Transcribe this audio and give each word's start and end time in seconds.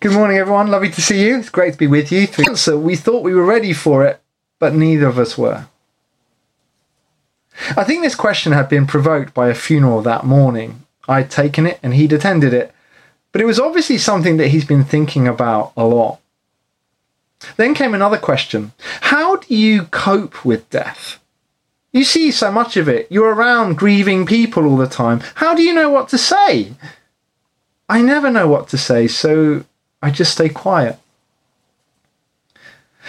Good 0.00 0.12
morning, 0.12 0.38
everyone. 0.38 0.70
Lovely 0.70 0.90
to 0.90 1.00
see 1.00 1.24
you. 1.24 1.38
It's 1.38 1.48
great 1.48 1.72
to 1.74 1.78
be 1.78 1.86
with 1.86 2.10
you. 2.10 2.26
So 2.56 2.78
we 2.78 2.96
thought 2.96 3.22
we 3.22 3.34
were 3.34 3.44
ready 3.44 3.72
for 3.72 4.04
it, 4.04 4.20
but 4.58 4.74
neither 4.74 5.06
of 5.06 5.18
us 5.18 5.38
were. 5.38 5.66
I 7.76 7.84
think 7.84 8.02
this 8.02 8.14
question 8.14 8.52
had 8.52 8.68
been 8.68 8.86
provoked 8.86 9.32
by 9.32 9.48
a 9.48 9.54
funeral 9.54 10.02
that 10.02 10.24
morning. 10.24 10.84
I'd 11.08 11.30
taken 11.30 11.66
it 11.66 11.78
and 11.82 11.94
he'd 11.94 12.12
attended 12.12 12.52
it, 12.52 12.74
but 13.32 13.40
it 13.40 13.46
was 13.46 13.60
obviously 13.60 13.98
something 13.98 14.36
that 14.38 14.48
he's 14.48 14.64
been 14.64 14.84
thinking 14.84 15.28
about 15.28 15.72
a 15.76 15.84
lot. 15.84 16.20
Then 17.56 17.74
came 17.74 17.94
another 17.94 18.18
question 18.18 18.72
How 19.02 19.36
do 19.36 19.54
you 19.54 19.84
cope 19.84 20.44
with 20.44 20.68
death? 20.70 21.20
You 21.92 22.04
see 22.04 22.30
so 22.32 22.50
much 22.50 22.76
of 22.76 22.88
it. 22.88 23.06
You're 23.10 23.34
around 23.34 23.78
grieving 23.78 24.26
people 24.26 24.66
all 24.66 24.76
the 24.76 24.88
time. 24.88 25.20
How 25.36 25.54
do 25.54 25.62
you 25.62 25.72
know 25.72 25.90
what 25.90 26.08
to 26.08 26.18
say? 26.18 26.72
I 27.88 28.02
never 28.02 28.30
know 28.30 28.48
what 28.48 28.68
to 28.68 28.78
say, 28.78 29.06
so 29.06 29.64
I 30.04 30.10
just 30.10 30.32
stay 30.32 30.50
quiet. 30.50 30.98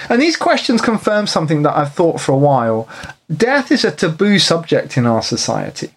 And 0.07 0.21
these 0.21 0.37
questions 0.37 0.81
confirm 0.81 1.27
something 1.27 1.61
that 1.63 1.77
I've 1.77 1.93
thought 1.93 2.21
for 2.21 2.31
a 2.31 2.37
while. 2.37 2.87
Death 3.35 3.69
is 3.69 3.83
a 3.83 3.91
taboo 3.91 4.39
subject 4.39 4.95
in 4.95 5.05
our 5.05 5.21
society. 5.21 5.89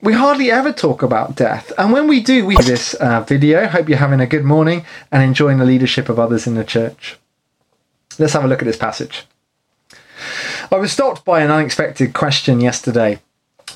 We 0.00 0.12
hardly 0.12 0.48
ever 0.48 0.72
talk 0.72 1.02
about 1.02 1.34
death, 1.34 1.72
and 1.76 1.92
when 1.92 2.06
we 2.06 2.20
do, 2.20 2.46
we 2.46 2.54
this 2.62 2.94
uh, 2.94 3.22
video. 3.22 3.66
Hope 3.66 3.88
you're 3.88 3.98
having 3.98 4.20
a 4.20 4.26
good 4.26 4.44
morning 4.44 4.84
and 5.10 5.20
enjoying 5.20 5.58
the 5.58 5.64
leadership 5.64 6.08
of 6.08 6.20
others 6.20 6.46
in 6.46 6.54
the 6.54 6.64
church. 6.64 7.18
Let's 8.16 8.34
have 8.34 8.44
a 8.44 8.48
look 8.48 8.62
at 8.62 8.66
this 8.66 8.76
passage. 8.76 9.26
I 10.70 10.76
was 10.76 10.92
stopped 10.92 11.24
by 11.24 11.40
an 11.40 11.50
unexpected 11.50 12.14
question 12.14 12.60
yesterday. 12.60 13.18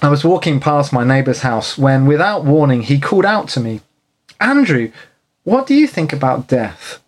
I 0.01 0.09
was 0.09 0.23
walking 0.23 0.61
past 0.61 0.93
my 0.93 1.03
neighbour's 1.03 1.41
house 1.41 1.77
when, 1.77 2.07
without 2.07 2.45
warning, 2.45 2.83
he 2.83 3.01
called 3.01 3.25
out 3.25 3.49
to 3.51 3.61
me, 3.61 3.81
Andrew, 4.41 4.93
what 5.45 5.67
do 5.67 5.75
you 5.75 5.87
think 5.87 6.13
about 6.13 6.49
death? 6.49 7.01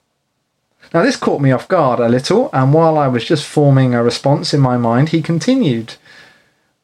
Now, 0.94 1.02
this 1.02 1.16
caught 1.16 1.40
me 1.40 1.50
off 1.50 1.68
guard 1.68 1.98
a 2.00 2.08
little, 2.08 2.48
and 2.52 2.72
while 2.72 2.96
I 2.96 3.08
was 3.08 3.24
just 3.24 3.46
forming 3.46 3.94
a 3.94 4.02
response 4.02 4.54
in 4.54 4.60
my 4.60 4.76
mind, 4.76 5.08
he 5.08 5.20
continued. 5.20 5.94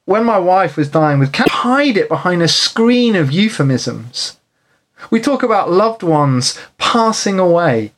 When 0.05 0.25
my 0.25 0.39
wife 0.39 0.77
was 0.77 0.91
dying 0.91 1.21
with 1.21 1.33
cancer, 1.33 1.53
hide 1.53 1.97
it 1.97 2.09
behind 2.09 2.43
a 2.43 2.49
screen 2.49 3.15
of 3.15 3.31
euphemisms. 3.31 4.39
We 5.11 5.21
talk 5.21 5.43
about 5.43 5.71
loved 5.71 6.03
ones 6.03 6.59
passing 6.79 7.39
away. 7.39 7.93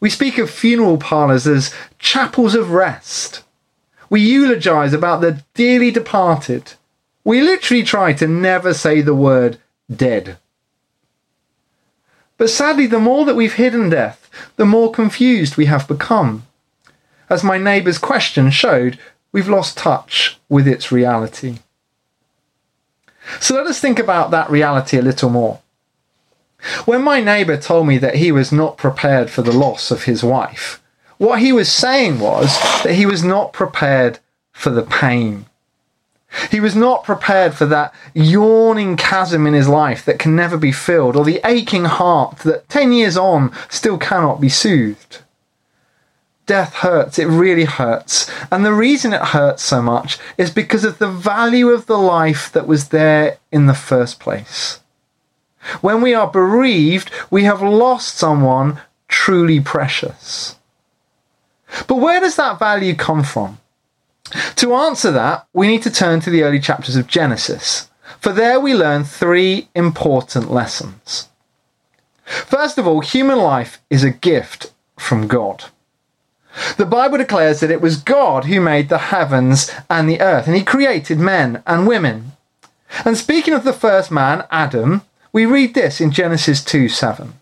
We 0.00 0.10
speak 0.10 0.38
of 0.38 0.50
funeral 0.50 0.98
parlours 0.98 1.46
as 1.46 1.74
chapels 1.98 2.54
of 2.54 2.70
rest. 2.70 3.42
We 4.10 4.20
eulogise 4.20 4.92
about 4.92 5.20
the 5.20 5.44
dearly 5.54 5.90
departed. 5.90 6.72
We 7.24 7.42
literally 7.42 7.82
try 7.82 8.12
to 8.14 8.26
never 8.26 8.72
say 8.72 9.02
the 9.02 9.14
word 9.14 9.58
dead. 9.94 10.38
But 12.38 12.50
sadly, 12.50 12.86
the 12.86 13.00
more 13.00 13.24
that 13.26 13.36
we've 13.36 13.54
hidden 13.54 13.90
death, 13.90 14.30
the 14.56 14.64
more 14.64 14.90
confused 14.90 15.56
we 15.56 15.66
have 15.66 15.86
become. 15.86 16.44
As 17.28 17.44
my 17.44 17.58
neighbour's 17.58 17.98
question 17.98 18.50
showed, 18.50 18.98
we've 19.32 19.48
lost 19.48 19.76
touch 19.76 20.38
with 20.48 20.66
its 20.66 20.90
reality. 20.90 21.58
So 23.40 23.54
let 23.54 23.66
us 23.66 23.80
think 23.80 23.98
about 23.98 24.30
that 24.30 24.48
reality 24.48 24.96
a 24.96 25.02
little 25.02 25.28
more. 25.28 25.60
When 26.86 27.02
my 27.02 27.20
neighbour 27.20 27.56
told 27.56 27.86
me 27.86 27.98
that 27.98 28.16
he 28.16 28.32
was 28.32 28.50
not 28.50 28.78
prepared 28.78 29.30
for 29.30 29.42
the 29.42 29.52
loss 29.52 29.90
of 29.90 30.04
his 30.04 30.24
wife, 30.24 30.82
what 31.18 31.40
he 31.40 31.52
was 31.52 31.70
saying 31.70 32.20
was 32.20 32.58
that 32.84 32.94
he 32.94 33.04
was 33.04 33.22
not 33.22 33.52
prepared 33.52 34.20
for 34.52 34.70
the 34.70 34.82
pain. 34.82 35.46
He 36.50 36.60
was 36.60 36.76
not 36.76 37.04
prepared 37.04 37.54
for 37.54 37.66
that 37.66 37.94
yawning 38.14 38.96
chasm 38.96 39.46
in 39.46 39.54
his 39.54 39.68
life 39.68 40.04
that 40.04 40.18
can 40.18 40.36
never 40.36 40.56
be 40.56 40.72
filled, 40.72 41.16
or 41.16 41.24
the 41.24 41.40
aching 41.44 41.84
heart 41.84 42.38
that 42.38 42.68
10 42.68 42.92
years 42.92 43.16
on 43.16 43.52
still 43.68 43.98
cannot 43.98 44.40
be 44.40 44.48
soothed. 44.48 45.22
Death 46.46 46.76
hurts, 46.76 47.18
it 47.18 47.26
really 47.26 47.64
hurts. 47.64 48.30
And 48.50 48.64
the 48.64 48.72
reason 48.72 49.12
it 49.12 49.20
hurts 49.20 49.62
so 49.62 49.82
much 49.82 50.18
is 50.38 50.50
because 50.50 50.82
of 50.82 50.98
the 50.98 51.10
value 51.10 51.68
of 51.68 51.86
the 51.86 51.98
life 51.98 52.50
that 52.52 52.66
was 52.66 52.88
there 52.88 53.36
in 53.52 53.66
the 53.66 53.74
first 53.74 54.18
place. 54.18 54.80
When 55.82 56.00
we 56.00 56.14
are 56.14 56.30
bereaved, 56.30 57.10
we 57.30 57.44
have 57.44 57.60
lost 57.60 58.16
someone 58.16 58.80
truly 59.08 59.60
precious. 59.60 60.56
But 61.86 61.96
where 61.96 62.20
does 62.20 62.36
that 62.36 62.58
value 62.58 62.94
come 62.94 63.22
from? 63.22 63.58
To 64.56 64.74
answer 64.74 65.10
that, 65.10 65.46
we 65.52 65.66
need 65.66 65.82
to 65.82 65.90
turn 65.90 66.20
to 66.20 66.30
the 66.30 66.42
early 66.42 66.60
chapters 66.60 66.96
of 66.96 67.06
Genesis, 67.06 67.88
for 68.20 68.32
there 68.32 68.60
we 68.60 68.74
learn 68.74 69.04
three 69.04 69.68
important 69.74 70.50
lessons. 70.50 71.28
First 72.24 72.78
of 72.78 72.86
all, 72.86 73.00
human 73.00 73.38
life 73.38 73.80
is 73.88 74.04
a 74.04 74.10
gift 74.10 74.72
from 74.98 75.26
God. 75.26 75.64
The 76.76 76.86
Bible 76.86 77.18
declares 77.18 77.60
that 77.60 77.70
it 77.70 77.80
was 77.80 77.96
God 77.96 78.46
who 78.46 78.60
made 78.60 78.88
the 78.88 78.98
heavens 78.98 79.70
and 79.88 80.08
the 80.08 80.20
earth, 80.20 80.46
and 80.46 80.56
he 80.56 80.64
created 80.64 81.18
men 81.18 81.62
and 81.66 81.86
women. 81.86 82.32
And 83.04 83.16
speaking 83.16 83.54
of 83.54 83.64
the 83.64 83.72
first 83.72 84.10
man, 84.10 84.44
Adam, 84.50 85.02
we 85.32 85.46
read 85.46 85.74
this 85.74 86.00
in 86.00 86.10
Genesis 86.10 86.64
2 86.64 86.88
7. 86.88 87.34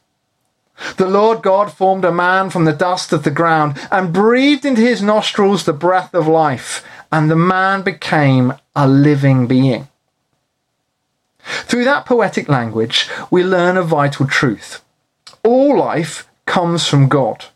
The 0.96 1.08
Lord 1.08 1.42
God 1.42 1.72
formed 1.72 2.04
a 2.04 2.12
man 2.12 2.50
from 2.50 2.64
the 2.64 2.72
dust 2.72 3.12
of 3.12 3.22
the 3.22 3.30
ground 3.30 3.78
and 3.90 4.12
breathed 4.12 4.64
into 4.64 4.82
his 4.82 5.02
nostrils 5.02 5.64
the 5.64 5.72
breath 5.72 6.14
of 6.14 6.28
life, 6.28 6.84
and 7.10 7.30
the 7.30 7.36
man 7.36 7.82
became 7.82 8.54
a 8.74 8.86
living 8.86 9.46
being. 9.46 9.88
Through 11.40 11.84
that 11.84 12.06
poetic 12.06 12.48
language, 12.48 13.08
we 13.30 13.44
learn 13.44 13.76
a 13.76 13.82
vital 13.82 14.26
truth. 14.26 14.82
All 15.42 15.78
life 15.78 16.28
comes 16.44 16.86
from 16.86 17.08
God. 17.08 17.46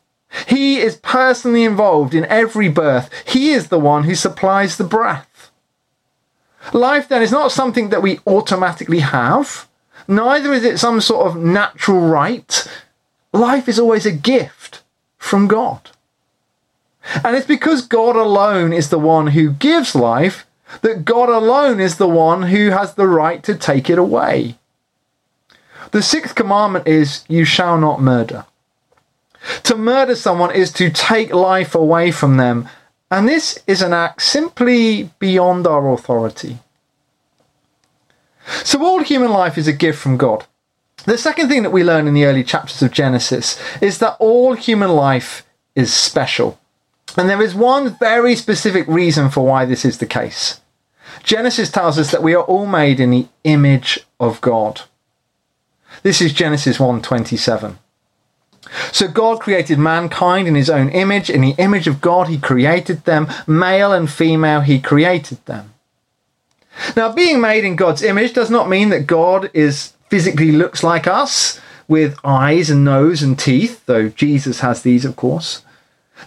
He 0.47 0.79
is 0.79 0.97
personally 0.97 1.65
involved 1.65 2.15
in 2.15 2.25
every 2.27 2.69
birth. 2.69 3.11
He 3.27 3.51
is 3.51 3.69
the 3.69 3.81
one 3.81 4.05
who 4.05 4.15
supplies 4.15 4.77
the 4.77 4.85
breath. 4.85 5.51
Life 6.73 7.09
then 7.09 7.23
is 7.23 7.33
not 7.33 7.53
something 7.53 7.89
that 7.89 8.03
we 8.03 8.21
automatically 8.27 9.01
have, 9.01 9.69
neither 10.07 10.53
is 10.53 10.63
it 10.63 10.79
some 10.79 11.01
sort 11.01 11.27
of 11.27 11.37
natural 11.37 12.01
right 12.01 12.69
life 13.33 13.69
is 13.69 13.79
always 13.79 14.07
a 14.07 14.13
gift 14.13 14.83
from 15.19 15.47
God. 15.49 15.91
And 17.25 17.37
it's 17.37 17.47
because 17.47 17.87
God 17.87 18.17
alone 18.17 18.73
is 18.73 18.91
the 18.91 18.99
one 18.99 19.29
who 19.29 19.53
gives 19.53 19.95
life 19.95 20.47
that 20.83 21.05
God 21.05 21.29
alone 21.29 21.81
is 21.81 21.97
the 21.97 22.09
one 22.09 22.43
who 22.43 22.71
has 22.71 22.95
the 22.95 23.09
right 23.09 23.43
to 23.43 23.55
take 23.55 23.91
it 23.91 23.99
away. 23.99 24.57
The 25.91 26.03
sixth 26.03 26.35
commandment 26.35 26.87
is, 26.87 27.25
You 27.29 27.45
shall 27.45 27.79
not 27.79 28.01
murder. 28.01 28.47
To 29.65 29.77
murder 29.77 30.15
someone 30.15 30.55
is 30.55 30.73
to 30.75 30.91
take 30.91 31.33
life 31.33 31.75
away 31.75 32.13
from 32.13 32.37
them, 32.37 32.69
and 33.11 33.27
this 33.27 33.59
is 33.67 33.83
an 33.83 33.93
act 33.93 34.23
simply 34.23 35.11
beyond 35.19 35.67
our 35.67 35.93
authority. 35.93 36.59
So, 38.65 38.85
all 38.85 39.03
human 39.03 39.31
life 39.31 39.57
is 39.57 39.67
a 39.67 39.73
gift 39.73 39.99
from 39.99 40.17
God. 40.17 40.45
The 41.10 41.19
second 41.19 41.48
thing 41.48 41.65
that 41.65 41.71
we 41.71 41.82
learn 41.82 42.06
in 42.06 42.15
the 42.15 42.25
early 42.25 42.44
chapters 42.44 42.82
of 42.82 42.93
Genesis 42.93 43.60
is 43.81 43.98
that 43.98 44.16
all 44.21 44.54
human 44.54 44.91
life 44.91 45.44
is 45.75 45.93
special. 45.93 46.60
And 47.16 47.28
there 47.28 47.43
is 47.43 47.53
one 47.53 47.98
very 47.98 48.37
specific 48.37 48.87
reason 48.87 49.28
for 49.28 49.44
why 49.44 49.65
this 49.65 49.84
is 49.84 49.98
the 49.98 50.06
case. 50.06 50.60
Genesis 51.25 51.69
tells 51.69 51.98
us 51.98 52.12
that 52.12 52.22
we 52.22 52.32
are 52.32 52.44
all 52.44 52.65
made 52.65 53.00
in 53.00 53.10
the 53.10 53.26
image 53.43 53.98
of 54.21 54.41
God. 54.41 54.82
This 56.04 56.21
is 56.21 56.32
Genesis 56.32 56.78
1:27. 56.78 57.78
So 58.92 59.09
God 59.09 59.41
created 59.41 59.81
mankind 59.81 60.47
in 60.47 60.54
his 60.54 60.71
own 60.71 60.91
image, 60.91 61.28
in 61.28 61.41
the 61.41 61.56
image 61.59 61.88
of 61.88 62.00
God 62.00 62.28
he 62.28 62.38
created 62.38 63.04
them, 63.04 63.27
male 63.48 63.92
and 63.92 64.09
female 64.09 64.60
he 64.60 64.78
created 64.78 65.44
them. 65.47 65.75
Now 66.94 67.10
being 67.10 67.41
made 67.41 67.65
in 67.65 67.75
God's 67.75 68.04
image 68.04 68.32
does 68.32 68.48
not 68.48 68.69
mean 68.69 68.91
that 68.91 69.09
God 69.09 69.50
is 69.53 69.94
physically 70.10 70.53
looks 70.53 70.82
like 70.82 71.06
us 71.06 71.60
with 71.88 72.19
eyes 72.25 72.69
and 72.69 72.84
nose 72.84 73.22
and 73.22 73.38
teeth, 73.38 73.84
though 73.86 74.09
Jesus 74.09 74.60
has 74.60 74.83
these, 74.83 75.04
of 75.04 75.16
course. 75.16 75.62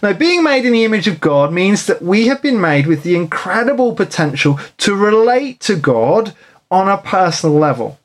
Now, 0.02 0.12
being 0.12 0.42
made 0.42 0.64
in 0.64 0.72
the 0.72 0.84
image 0.84 1.06
of 1.06 1.20
God 1.20 1.52
means 1.52 1.86
that 1.86 2.02
we 2.02 2.26
have 2.26 2.42
been 2.42 2.60
made 2.60 2.86
with 2.86 3.02
the 3.02 3.14
incredible 3.14 3.94
potential 3.94 4.58
to 4.78 4.94
relate 4.94 5.60
to 5.60 5.76
God 5.76 6.34
on 6.70 6.88
a 6.88 6.98
personal 6.98 7.56
level. 7.56 7.98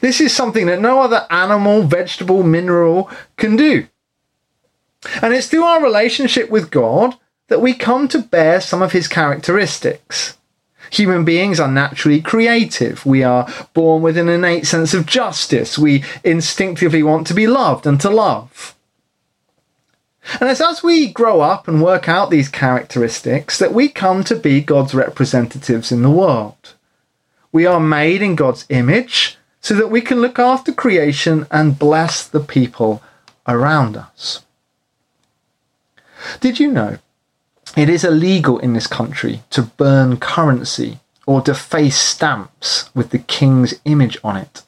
This 0.00 0.20
is 0.20 0.34
something 0.34 0.66
that 0.66 0.80
no 0.80 1.00
other 1.00 1.26
animal, 1.30 1.82
vegetable, 1.82 2.42
mineral 2.42 3.10
can 3.36 3.56
do. 3.56 3.86
And 5.20 5.34
it's 5.34 5.48
through 5.48 5.64
our 5.64 5.82
relationship 5.82 6.50
with 6.50 6.70
God 6.70 7.16
that 7.48 7.60
we 7.60 7.74
come 7.74 8.06
to 8.08 8.18
bear 8.20 8.60
some 8.60 8.82
of 8.82 8.92
his 8.92 9.08
characteristics. 9.08 10.38
Human 10.92 11.24
beings 11.24 11.58
are 11.58 11.70
naturally 11.70 12.20
creative. 12.20 13.06
We 13.06 13.22
are 13.22 13.48
born 13.72 14.02
with 14.02 14.18
an 14.18 14.28
innate 14.28 14.66
sense 14.66 14.92
of 14.92 15.06
justice. 15.06 15.78
We 15.78 16.04
instinctively 16.22 17.02
want 17.02 17.26
to 17.28 17.34
be 17.34 17.46
loved 17.46 17.86
and 17.86 17.98
to 18.02 18.10
love. 18.10 18.74
And 20.38 20.50
it's 20.50 20.60
as 20.60 20.82
we 20.82 21.10
grow 21.10 21.40
up 21.40 21.66
and 21.66 21.82
work 21.82 22.10
out 22.10 22.28
these 22.28 22.50
characteristics 22.50 23.58
that 23.58 23.72
we 23.72 23.88
come 23.88 24.22
to 24.24 24.36
be 24.36 24.60
God's 24.60 24.94
representatives 24.94 25.90
in 25.90 26.02
the 26.02 26.10
world. 26.10 26.74
We 27.52 27.64
are 27.64 27.80
made 27.80 28.20
in 28.20 28.36
God's 28.36 28.66
image 28.68 29.38
so 29.62 29.72
that 29.72 29.90
we 29.90 30.02
can 30.02 30.20
look 30.20 30.38
after 30.38 30.72
creation 30.72 31.46
and 31.50 31.78
bless 31.78 32.26
the 32.26 32.40
people 32.40 33.02
around 33.48 33.96
us. 33.96 34.44
Did 36.40 36.60
you 36.60 36.70
know 36.70 36.98
it 37.76 37.88
is 37.88 38.04
illegal 38.04 38.58
in 38.58 38.72
this 38.72 38.86
country 38.86 39.42
to 39.50 39.62
burn 39.62 40.18
currency 40.18 41.00
or 41.26 41.40
deface 41.40 41.96
stamps 41.96 42.90
with 42.94 43.10
the 43.10 43.18
king's 43.18 43.74
image 43.84 44.18
on 44.22 44.36
it? 44.36 44.62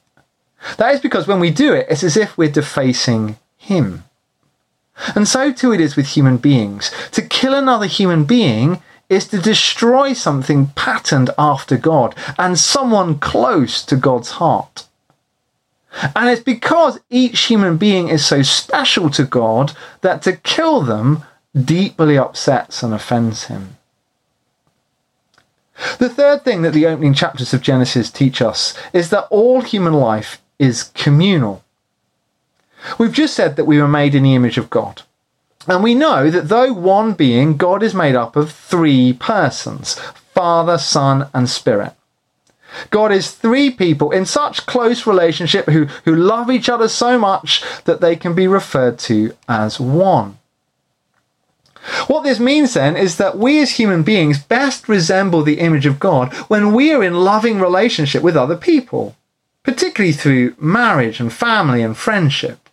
That 0.79 0.95
is 0.95 1.01
because 1.01 1.27
when 1.27 1.41
we 1.41 1.51
do 1.51 1.73
it, 1.73 1.87
it's 1.91 2.05
as 2.05 2.17
if 2.17 2.39
we're 2.39 2.51
defacing 2.51 3.37
him. 3.57 4.05
And 5.15 5.27
so 5.27 5.53
too 5.53 5.73
it 5.73 5.81
is 5.81 5.97
with 5.97 6.09
human 6.09 6.37
beings. 6.37 6.91
To 7.13 7.23
kill 7.23 7.55
another 7.55 7.87
human 7.87 8.25
being 8.25 8.81
is 9.09 9.29
to 9.29 9.39
destroy 9.39 10.13
something 10.13 10.69
patterned 10.69 11.31
after 11.37 11.77
God 11.77 12.15
and 12.39 12.59
someone 12.59 13.19
close 13.19 13.83
to 13.85 13.97
God's 13.97 14.33
heart. 14.33 14.87
And 16.17 16.29
it's 16.29 16.43
because 16.43 17.01
each 17.11 17.43
human 17.43 17.77
being 17.77 18.09
is 18.09 18.27
so 18.27 18.43
special 18.43 19.11
to 19.11 19.25
God 19.25 19.77
that 20.01 20.23
to 20.23 20.37
kill 20.37 20.81
them 20.83 21.25
deeply 21.55 22.19
upsets 22.19 22.83
and 22.83 22.93
offends 22.93 23.45
him. 23.45 23.77
The 25.99 26.09
third 26.09 26.45
thing 26.45 26.63
that 26.63 26.73
the 26.73 26.87
opening 26.87 27.15
chapters 27.15 27.53
of 27.53 27.63
Genesis 27.63 28.11
teach 28.11 28.41
us 28.41 28.75
is 28.93 29.11
that 29.11 29.27
all 29.31 29.61
human 29.61 29.93
life 29.93 30.41
is 30.59 30.85
communal. 30.95 31.65
We've 32.99 33.13
just 33.13 33.35
said 33.35 33.57
that 33.57 33.65
we 33.65 33.81
were 33.81 33.89
made 33.89 34.15
in 34.15 34.23
the 34.23 34.35
image 34.35 34.59
of 34.59 34.71
God. 34.71 35.03
And 35.67 35.83
we 35.83 35.95
know 35.95 36.31
that 36.31 36.49
though 36.49 36.73
one 36.73 37.15
being, 37.15 37.57
God 37.57 37.83
is 37.83 37.95
made 37.95 38.15
up 38.15 38.37
of 38.37 38.53
three 38.53 39.13
persons 39.13 39.99
Father, 40.35 40.79
Son, 40.79 41.29
and 41.33 41.49
Spirit. 41.49 41.93
God 42.91 43.13
is 43.13 43.31
three 43.31 43.71
people 43.71 44.11
in 44.11 44.27
such 44.27 44.67
close 44.67 45.07
relationship 45.07 45.67
who, 45.67 45.85
who 46.05 46.15
love 46.15 46.51
each 46.51 46.69
other 46.69 46.89
so 46.89 47.19
much 47.19 47.63
that 47.85 48.01
they 48.01 48.17
can 48.17 48.35
be 48.35 48.49
referred 48.49 48.99
to 49.01 49.33
as 49.49 49.79
one. 49.79 50.39
What 52.07 52.23
this 52.25 52.41
means 52.41 52.75
then 52.75 52.97
is 52.97 53.17
that 53.19 53.37
we 53.37 53.61
as 53.61 53.73
human 53.73 54.03
beings 54.03 54.39
best 54.43 54.89
resemble 54.89 55.43
the 55.43 55.61
image 55.61 55.85
of 55.87 56.01
God 56.01 56.33
when 56.49 56.73
we 56.73 56.93
are 56.93 57.05
in 57.05 57.15
loving 57.15 57.61
relationship 57.61 58.23
with 58.23 58.37
other 58.37 58.57
people, 58.57 59.17
particularly 59.63 60.13
through 60.13 60.55
marriage 60.59 61.21
and 61.21 61.33
family 61.33 61.83
and 61.83 61.97
friendship. 61.97 62.69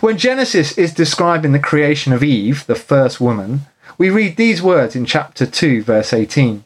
When 0.00 0.18
Genesis 0.18 0.78
is 0.78 0.94
describing 0.94 1.52
the 1.52 1.58
creation 1.58 2.12
of 2.12 2.22
Eve, 2.22 2.64
the 2.66 2.74
first 2.74 3.20
woman, 3.20 3.62
we 3.98 4.08
read 4.08 4.36
these 4.36 4.62
words 4.62 4.96
in 4.96 5.04
chapter 5.04 5.44
2, 5.44 5.82
verse 5.82 6.12
18. 6.12 6.64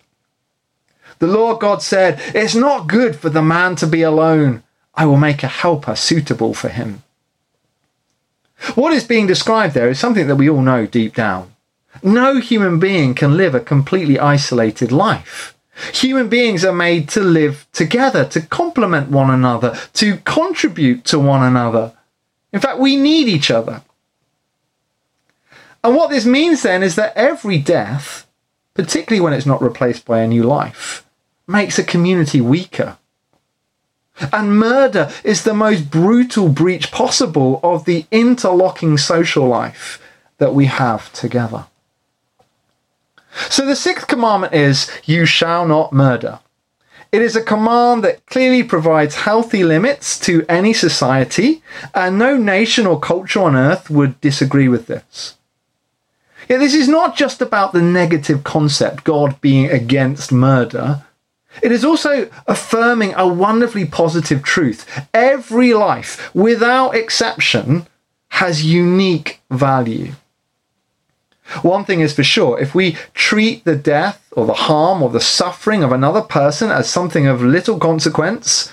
The 1.19 1.27
Lord 1.27 1.59
God 1.59 1.83
said, 1.83 2.21
It's 2.35 2.55
not 2.55 2.87
good 2.87 3.17
for 3.17 3.29
the 3.29 3.43
man 3.43 3.77
to 3.77 3.87
be 3.87 4.03
alone. 4.03 4.63
I 4.95 5.07
will 5.07 5.17
make 5.17 5.43
a 5.43 5.49
helper 5.49 5.97
suitable 5.97 6.55
for 6.55 6.69
him. 6.69 7.03
What 8.75 8.93
is 8.93 9.05
being 9.05 9.27
described 9.27 9.75
there 9.75 9.89
is 9.89 9.99
something 9.99 10.27
that 10.27 10.37
we 10.37 10.51
all 10.51 10.63
know 10.63 10.87
deep 10.87 11.15
down. 11.15 11.55
No 12.03 12.39
human 12.39 12.79
being 12.79 13.15
can 13.15 13.37
live 13.37 13.55
a 13.55 13.61
completely 13.61 14.19
isolated 14.19 14.93
life. 14.93 15.57
Human 15.95 16.29
beings 16.29 16.65
are 16.65 16.73
made 16.73 17.09
to 17.11 17.21
live 17.21 17.67
together, 17.73 18.25
to 18.27 18.41
complement 18.41 19.11
one 19.11 19.31
another, 19.31 19.79
to 19.95 20.17
contribute 20.19 21.05
to 21.07 21.19
one 21.19 21.43
another. 21.43 21.93
In 22.53 22.61
fact, 22.61 22.79
we 22.79 22.97
need 22.97 23.29
each 23.29 23.51
other. 23.51 23.83
And 25.85 25.95
what 25.95 26.11
this 26.11 26.27
means 26.27 26.63
then 26.63 26.83
is 26.83 26.97
that 26.97 27.17
every 27.17 27.59
death, 27.59 28.27
particularly 28.75 29.21
when 29.21 29.33
it's 29.33 29.47
not 29.47 29.63
replaced 29.63 30.05
by 30.05 30.21
a 30.21 30.27
new 30.27 30.43
life, 30.43 31.07
makes 31.47 31.79
a 31.79 31.85
community 31.85 32.41
weaker. 32.41 32.99
And 34.33 34.59
murder 34.59 35.11
is 35.25 35.45
the 35.45 35.55
most 35.55 35.91
brutal 35.91 36.49
breach 36.49 36.91
possible 36.91 37.61
of 37.63 37.85
the 37.85 38.07
interlocking 38.11 38.99
social 38.99 39.47
life 39.47 40.01
that 40.39 40.55
we 40.55 40.67
have 40.67 41.13
together. 41.13 41.67
So 43.49 43.65
the 43.65 43.77
sixth 43.77 44.07
commandment 44.07 44.55
is, 44.55 44.91
You 45.05 45.27
shall 45.27 45.67
not 45.67 45.93
murder. 45.93 46.41
It 47.11 47.23
is 47.23 47.37
a 47.37 47.43
command 47.43 48.05
that 48.05 48.27
clearly 48.27 48.63
provides 48.63 49.15
healthy 49.15 49.65
limits 49.65 50.19
to 50.21 50.45
any 50.49 50.75
society, 50.75 51.63
and 51.95 52.19
no 52.19 52.37
nation 52.37 52.87
or 52.87 53.01
culture 53.01 53.41
on 53.41 53.57
earth 53.57 53.89
would 53.89 54.21
disagree 54.21 54.69
with 54.69 54.87
this. 54.89 55.37
Yet 56.49 56.59
this 56.59 56.75
is 56.75 56.89
not 56.89 57.17
just 57.17 57.41
about 57.41 57.73
the 57.73 57.83
negative 57.83 58.45
concept, 58.45 59.05
God 59.05 59.41
being 59.41 59.71
against 59.71 60.33
murder. 60.33 61.05
It 61.63 61.73
is 61.73 61.85
also 61.85 62.31
affirming 62.47 63.15
a 63.15 63.27
wonderfully 63.27 63.85
positive 63.85 64.43
truth. 64.43 64.87
Every 65.13 65.75
life, 65.75 66.35
without 66.35 66.95
exception, 66.95 67.87
has 68.29 68.65
unique 68.65 69.41
value. 69.51 70.13
One 71.63 71.85
thing 71.85 72.01
is 72.01 72.15
for 72.15 72.23
sure 72.23 72.61
if 72.61 72.75
we 72.75 72.97
treat 73.15 73.65
the 73.65 73.77
death 73.77 74.23
or 74.33 74.47
the 74.47 74.53
harm 74.53 75.03
or 75.03 75.09
the 75.09 75.21
suffering 75.21 75.83
of 75.83 75.93
another 75.93 76.21
person 76.21 76.71
as 76.71 76.91
something 76.91 77.27
of 77.27 77.43
little 77.43 77.79
consequence, 77.79 78.73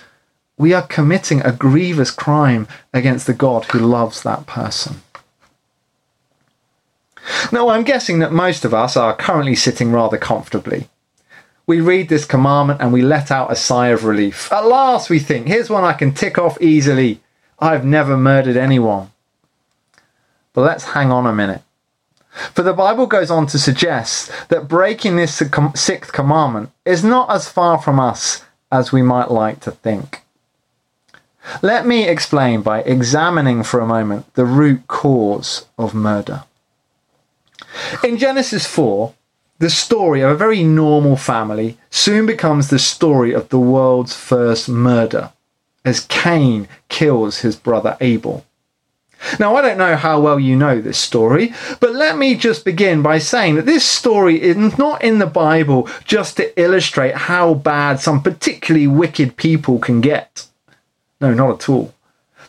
we 0.58 0.74
are 0.74 0.82
committing 0.82 1.42
a 1.42 1.52
grievous 1.52 2.12
crime 2.12 2.68
against 2.94 3.28
the 3.28 3.34
God 3.34 3.66
who 3.66 3.80
loves 3.80 4.24
that 4.24 4.46
person. 4.46 5.02
Now, 7.52 7.70
I'm 7.70 7.84
guessing 7.84 8.20
that 8.20 8.32
most 8.32 8.66
of 8.66 8.74
us 8.74 8.96
are 8.96 9.16
currently 9.16 9.56
sitting 9.56 9.92
rather 9.92 10.18
comfortably. 10.18 10.90
We 11.68 11.82
read 11.82 12.10
this 12.10 12.26
commandment 12.26 12.82
and 12.82 12.94
we 12.94 13.02
let 13.02 13.32
out 13.32 13.52
a 13.52 13.56
sigh 13.56 13.88
of 13.88 14.06
relief. 14.06 14.52
At 14.52 14.68
last, 14.68 15.10
we 15.10 15.20
think, 15.20 15.48
here's 15.48 15.70
one 15.70 15.84
I 15.84 15.94
can 15.94 16.14
tick 16.14 16.38
off 16.38 16.62
easily. 16.62 17.22
I've 17.58 17.86
never 17.86 18.18
murdered 18.18 18.58
anyone. 18.58 19.12
But 20.54 20.62
let's 20.62 20.84
hang 20.86 21.12
on 21.12 21.26
a 21.26 21.34
minute. 21.34 21.62
For 22.54 22.64
the 22.64 22.74
Bible 22.74 23.08
goes 23.08 23.32
on 23.32 23.48
to 23.48 23.58
suggest 23.58 24.32
that 24.50 24.68
breaking 24.68 25.16
this 25.16 25.42
sixth 25.76 26.12
commandment 26.12 26.72
is 26.84 27.04
not 27.04 27.32
as 27.32 27.50
far 27.50 27.82
from 27.82 28.00
us 28.00 28.44
as 28.72 28.92
we 28.92 29.02
might 29.02 29.32
like 29.32 29.60
to 29.62 29.72
think. 29.72 30.22
Let 31.62 31.86
me 31.86 32.08
explain 32.08 32.62
by 32.62 32.82
examining 32.82 33.64
for 33.64 33.80
a 33.80 33.88
moment 33.88 34.34
the 34.34 34.46
root 34.46 34.88
cause 34.88 35.66
of 35.78 35.94
murder. 35.94 36.44
In 38.04 38.18
Genesis 38.18 38.66
4, 38.66 39.14
the 39.60 39.70
story 39.70 40.22
of 40.22 40.32
a 40.32 40.36
very 40.36 40.64
normal 40.64 41.16
family 41.16 41.78
soon 41.90 42.26
becomes 42.26 42.70
the 42.70 42.80
story 42.80 43.34
of 43.34 43.50
the 43.50 43.60
world's 43.60 44.16
first 44.16 44.68
murder 44.68 45.32
as 45.86 46.02
Cain 46.02 46.68
kills 46.90 47.40
his 47.40 47.56
brother 47.56 47.96
Abel. 48.02 48.46
Now, 49.40 49.56
I 49.56 49.62
don't 49.62 49.78
know 49.78 49.96
how 49.96 50.20
well 50.20 50.40
you 50.40 50.56
know 50.56 50.82
this 50.82 50.98
story, 50.98 51.54
but 51.80 51.96
let 51.96 52.18
me 52.18 52.36
just 52.36 52.66
begin 52.66 53.02
by 53.02 53.18
saying 53.18 53.56
that 53.56 53.66
this 53.66 53.86
story 53.86 54.42
is 54.42 54.78
not 54.78 55.04
in 55.04 55.20
the 55.20 55.26
Bible 55.26 55.90
just 56.04 56.38
to 56.38 56.62
illustrate 56.62 57.16
how 57.16 57.54
bad 57.54 58.00
some 58.00 58.22
particularly 58.22 58.88
wicked 58.88 59.38
people 59.38 59.80
can 59.80 60.02
get. 60.02 60.48
No, 61.22 61.34
not 61.34 61.64
at 61.64 61.70
all. 61.70 61.94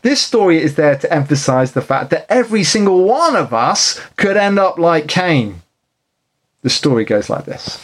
This 0.02 0.20
story 0.20 0.62
is 0.62 0.74
there 0.74 0.96
to 0.98 1.12
emphasize 1.12 1.72
the 1.72 1.82
fact 1.82 2.10
that 2.10 2.26
every 2.28 2.64
single 2.64 3.04
one 3.04 3.36
of 3.36 3.54
us 3.54 4.00
could 4.16 4.36
end 4.36 4.58
up 4.58 4.78
like 4.78 5.08
Cain. 5.08 5.62
The 6.66 6.70
story 6.70 7.04
goes 7.04 7.30
like 7.30 7.44
this 7.44 7.80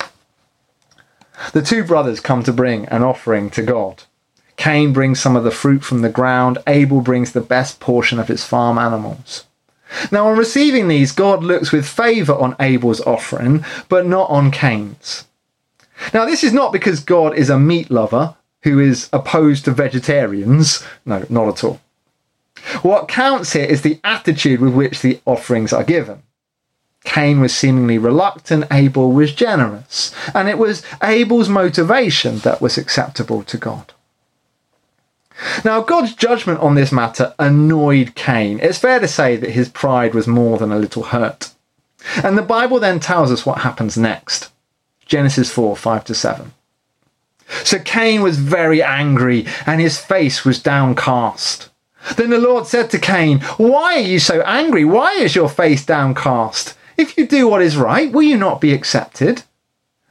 The 1.52 1.62
two 1.62 1.84
brothers 1.84 2.18
come 2.18 2.42
to 2.42 2.52
bring 2.52 2.86
an 2.86 3.04
offering 3.04 3.48
to 3.50 3.62
God. 3.62 4.02
Cain 4.56 4.92
brings 4.92 5.20
some 5.20 5.36
of 5.36 5.44
the 5.44 5.52
fruit 5.52 5.84
from 5.84 6.02
the 6.02 6.08
ground, 6.08 6.58
Abel 6.66 7.00
brings 7.00 7.30
the 7.30 7.40
best 7.40 7.78
portion 7.78 8.18
of 8.18 8.26
his 8.26 8.44
farm 8.44 8.78
animals. 8.78 9.44
Now, 10.10 10.26
on 10.26 10.36
receiving 10.36 10.88
these, 10.88 11.12
God 11.12 11.44
looks 11.44 11.70
with 11.70 11.86
favour 11.86 12.34
on 12.34 12.56
Abel's 12.58 13.00
offering, 13.02 13.64
but 13.88 14.04
not 14.04 14.28
on 14.28 14.50
Cain's. 14.50 15.28
Now, 16.12 16.24
this 16.24 16.42
is 16.42 16.52
not 16.52 16.72
because 16.72 16.98
God 16.98 17.36
is 17.36 17.50
a 17.50 17.60
meat 17.60 17.88
lover 17.88 18.34
who 18.64 18.80
is 18.80 19.08
opposed 19.12 19.64
to 19.66 19.70
vegetarians. 19.70 20.84
No, 21.06 21.24
not 21.28 21.46
at 21.46 21.62
all. 21.62 21.80
What 22.82 23.06
counts 23.06 23.52
here 23.52 23.64
is 23.64 23.82
the 23.82 24.00
attitude 24.02 24.58
with 24.58 24.74
which 24.74 25.02
the 25.02 25.20
offerings 25.24 25.72
are 25.72 25.84
given. 25.84 26.24
Cain 27.04 27.40
was 27.40 27.54
seemingly 27.54 27.98
reluctant, 27.98 28.66
Abel 28.70 29.12
was 29.12 29.34
generous, 29.34 30.14
and 30.34 30.48
it 30.48 30.58
was 30.58 30.82
Abel's 31.02 31.48
motivation 31.48 32.38
that 32.38 32.60
was 32.60 32.78
acceptable 32.78 33.42
to 33.42 33.58
God. 33.58 33.92
Now, 35.64 35.82
God's 35.82 36.14
judgment 36.14 36.60
on 36.60 36.74
this 36.74 36.92
matter 36.92 37.34
annoyed 37.38 38.14
Cain. 38.14 38.60
It's 38.62 38.78
fair 38.78 39.00
to 39.00 39.08
say 39.08 39.36
that 39.36 39.50
his 39.50 39.68
pride 39.68 40.14
was 40.14 40.26
more 40.26 40.58
than 40.58 40.70
a 40.70 40.78
little 40.78 41.04
hurt. 41.04 41.52
And 42.22 42.36
the 42.36 42.42
Bible 42.42 42.78
then 42.78 43.00
tells 43.00 43.32
us 43.32 43.46
what 43.46 43.58
happens 43.58 43.96
next 43.96 44.50
Genesis 45.06 45.50
4 45.50 45.76
5 45.76 46.04
to 46.06 46.14
7. 46.14 46.52
So 47.64 47.78
Cain 47.80 48.22
was 48.22 48.38
very 48.38 48.82
angry, 48.82 49.46
and 49.66 49.80
his 49.80 49.98
face 49.98 50.44
was 50.44 50.62
downcast. 50.62 51.68
Then 52.16 52.30
the 52.30 52.38
Lord 52.38 52.66
said 52.66 52.90
to 52.90 52.98
Cain, 52.98 53.40
Why 53.58 53.96
are 53.96 54.00
you 54.00 54.18
so 54.18 54.40
angry? 54.42 54.84
Why 54.84 55.12
is 55.14 55.34
your 55.34 55.48
face 55.48 55.84
downcast? 55.84 56.74
If 56.96 57.16
you 57.16 57.26
do 57.26 57.48
what 57.48 57.62
is 57.62 57.76
right, 57.76 58.12
will 58.12 58.22
you 58.22 58.36
not 58.36 58.60
be 58.60 58.72
accepted? 58.72 59.42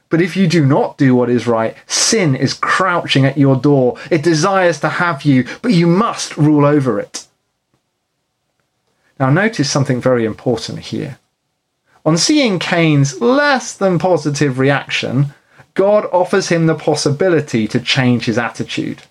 But 0.08 0.20
if 0.20 0.36
you 0.36 0.46
do 0.46 0.66
not 0.66 0.98
do 0.98 1.14
what 1.14 1.30
is 1.30 1.46
right, 1.46 1.74
sin 1.86 2.34
is 2.36 2.52
crouching 2.52 3.24
at 3.24 3.38
your 3.38 3.56
door. 3.56 3.96
It 4.10 4.22
desires 4.22 4.78
to 4.80 4.88
have 4.88 5.22
you, 5.22 5.46
but 5.62 5.72
you 5.72 5.86
must 5.86 6.36
rule 6.36 6.66
over 6.66 7.00
it. 7.00 7.26
Now, 9.18 9.30
notice 9.30 9.70
something 9.70 10.00
very 10.00 10.24
important 10.24 10.80
here. 10.80 11.18
On 12.04 12.18
seeing 12.18 12.58
Cain's 12.58 13.20
less 13.20 13.72
than 13.72 13.98
positive 13.98 14.58
reaction, 14.58 15.32
God 15.74 16.06
offers 16.12 16.48
him 16.48 16.66
the 16.66 16.74
possibility 16.74 17.66
to 17.68 17.80
change 17.80 18.26
his 18.26 18.36
attitude. 18.36 19.02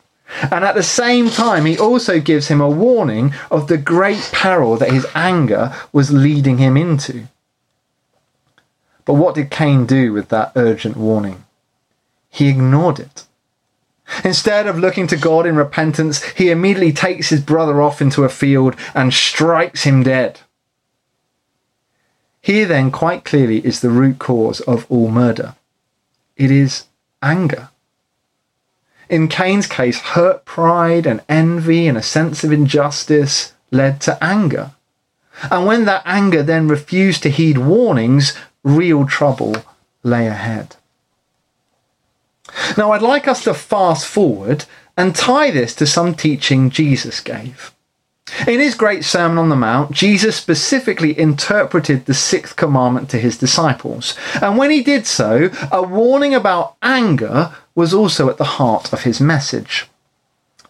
And 0.51 0.63
at 0.63 0.75
the 0.75 0.83
same 0.83 1.29
time, 1.29 1.65
he 1.65 1.77
also 1.79 2.19
gives 2.19 2.47
him 2.47 2.61
a 2.61 2.69
warning 2.69 3.33
of 3.49 3.67
the 3.67 3.77
great 3.77 4.29
peril 4.31 4.77
that 4.77 4.91
his 4.91 5.07
anger 5.15 5.73
was 5.91 6.11
leading 6.11 6.57
him 6.57 6.77
into. 6.77 7.27
But 9.11 9.17
what 9.17 9.35
did 9.35 9.51
Cain 9.51 9.85
do 9.85 10.13
with 10.13 10.29
that 10.29 10.53
urgent 10.55 10.95
warning? 10.95 11.43
He 12.29 12.47
ignored 12.47 12.97
it. 12.97 13.25
Instead 14.23 14.67
of 14.67 14.79
looking 14.79 15.05
to 15.07 15.17
God 15.17 15.45
in 15.45 15.57
repentance, 15.57 16.23
he 16.23 16.49
immediately 16.49 16.93
takes 16.93 17.27
his 17.27 17.41
brother 17.41 17.81
off 17.81 18.01
into 18.01 18.23
a 18.23 18.29
field 18.29 18.77
and 18.95 19.13
strikes 19.13 19.83
him 19.83 20.03
dead. 20.03 20.39
Here, 22.39 22.65
then, 22.65 22.89
quite 22.89 23.25
clearly, 23.25 23.57
is 23.65 23.81
the 23.81 23.89
root 23.89 24.17
cause 24.17 24.61
of 24.61 24.85
all 24.87 25.09
murder 25.09 25.55
it 26.37 26.49
is 26.49 26.85
anger. 27.21 27.67
In 29.09 29.27
Cain's 29.27 29.67
case, 29.67 29.99
hurt 29.99 30.45
pride 30.45 31.05
and 31.05 31.21
envy 31.27 31.85
and 31.85 31.97
a 31.97 32.01
sense 32.01 32.45
of 32.45 32.53
injustice 32.53 33.51
led 33.71 33.99
to 34.03 34.17
anger. 34.23 34.71
And 35.49 35.65
when 35.65 35.83
that 35.83 36.03
anger 36.05 36.43
then 36.43 36.69
refused 36.69 37.23
to 37.23 37.29
heed 37.29 37.57
warnings, 37.57 38.37
real 38.63 39.05
trouble 39.05 39.55
lay 40.03 40.27
ahead. 40.27 40.75
Now, 42.77 42.91
I'd 42.91 43.01
like 43.01 43.27
us 43.27 43.43
to 43.45 43.53
fast 43.53 44.05
forward 44.05 44.65
and 44.97 45.15
tie 45.15 45.51
this 45.51 45.73
to 45.75 45.87
some 45.87 46.13
teaching 46.13 46.69
Jesus 46.69 47.19
gave. 47.19 47.73
In 48.47 48.59
his 48.59 48.75
great 48.75 49.03
Sermon 49.03 49.37
on 49.37 49.49
the 49.49 49.55
Mount, 49.55 49.91
Jesus 49.91 50.35
specifically 50.35 51.17
interpreted 51.17 52.05
the 52.05 52.13
sixth 52.13 52.55
commandment 52.55 53.09
to 53.09 53.19
his 53.19 53.37
disciples. 53.37 54.15
And 54.41 54.57
when 54.57 54.71
he 54.71 54.83
did 54.83 55.05
so, 55.05 55.49
a 55.71 55.83
warning 55.83 56.33
about 56.33 56.75
anger 56.81 57.53
was 57.75 57.93
also 57.93 58.29
at 58.29 58.37
the 58.37 58.43
heart 58.43 58.93
of 58.93 59.03
his 59.03 59.19
message. 59.19 59.87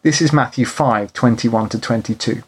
This 0.01 0.21
is 0.21 0.33
Matthew 0.33 0.65
5 0.65 1.13
21 1.13 1.69
to 1.69 1.79
22. 1.79 2.43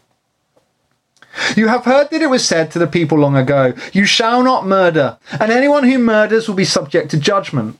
You 1.56 1.68
have 1.68 1.84
heard 1.84 2.10
that 2.10 2.22
it 2.22 2.30
was 2.30 2.46
said 2.46 2.70
to 2.70 2.78
the 2.78 2.86
people 2.86 3.18
long 3.18 3.36
ago, 3.36 3.74
You 3.92 4.04
shall 4.04 4.42
not 4.42 4.66
murder, 4.66 5.18
and 5.32 5.50
anyone 5.50 5.84
who 5.84 5.98
murders 5.98 6.48
will 6.48 6.54
be 6.54 6.64
subject 6.64 7.10
to 7.10 7.18
judgment. 7.18 7.78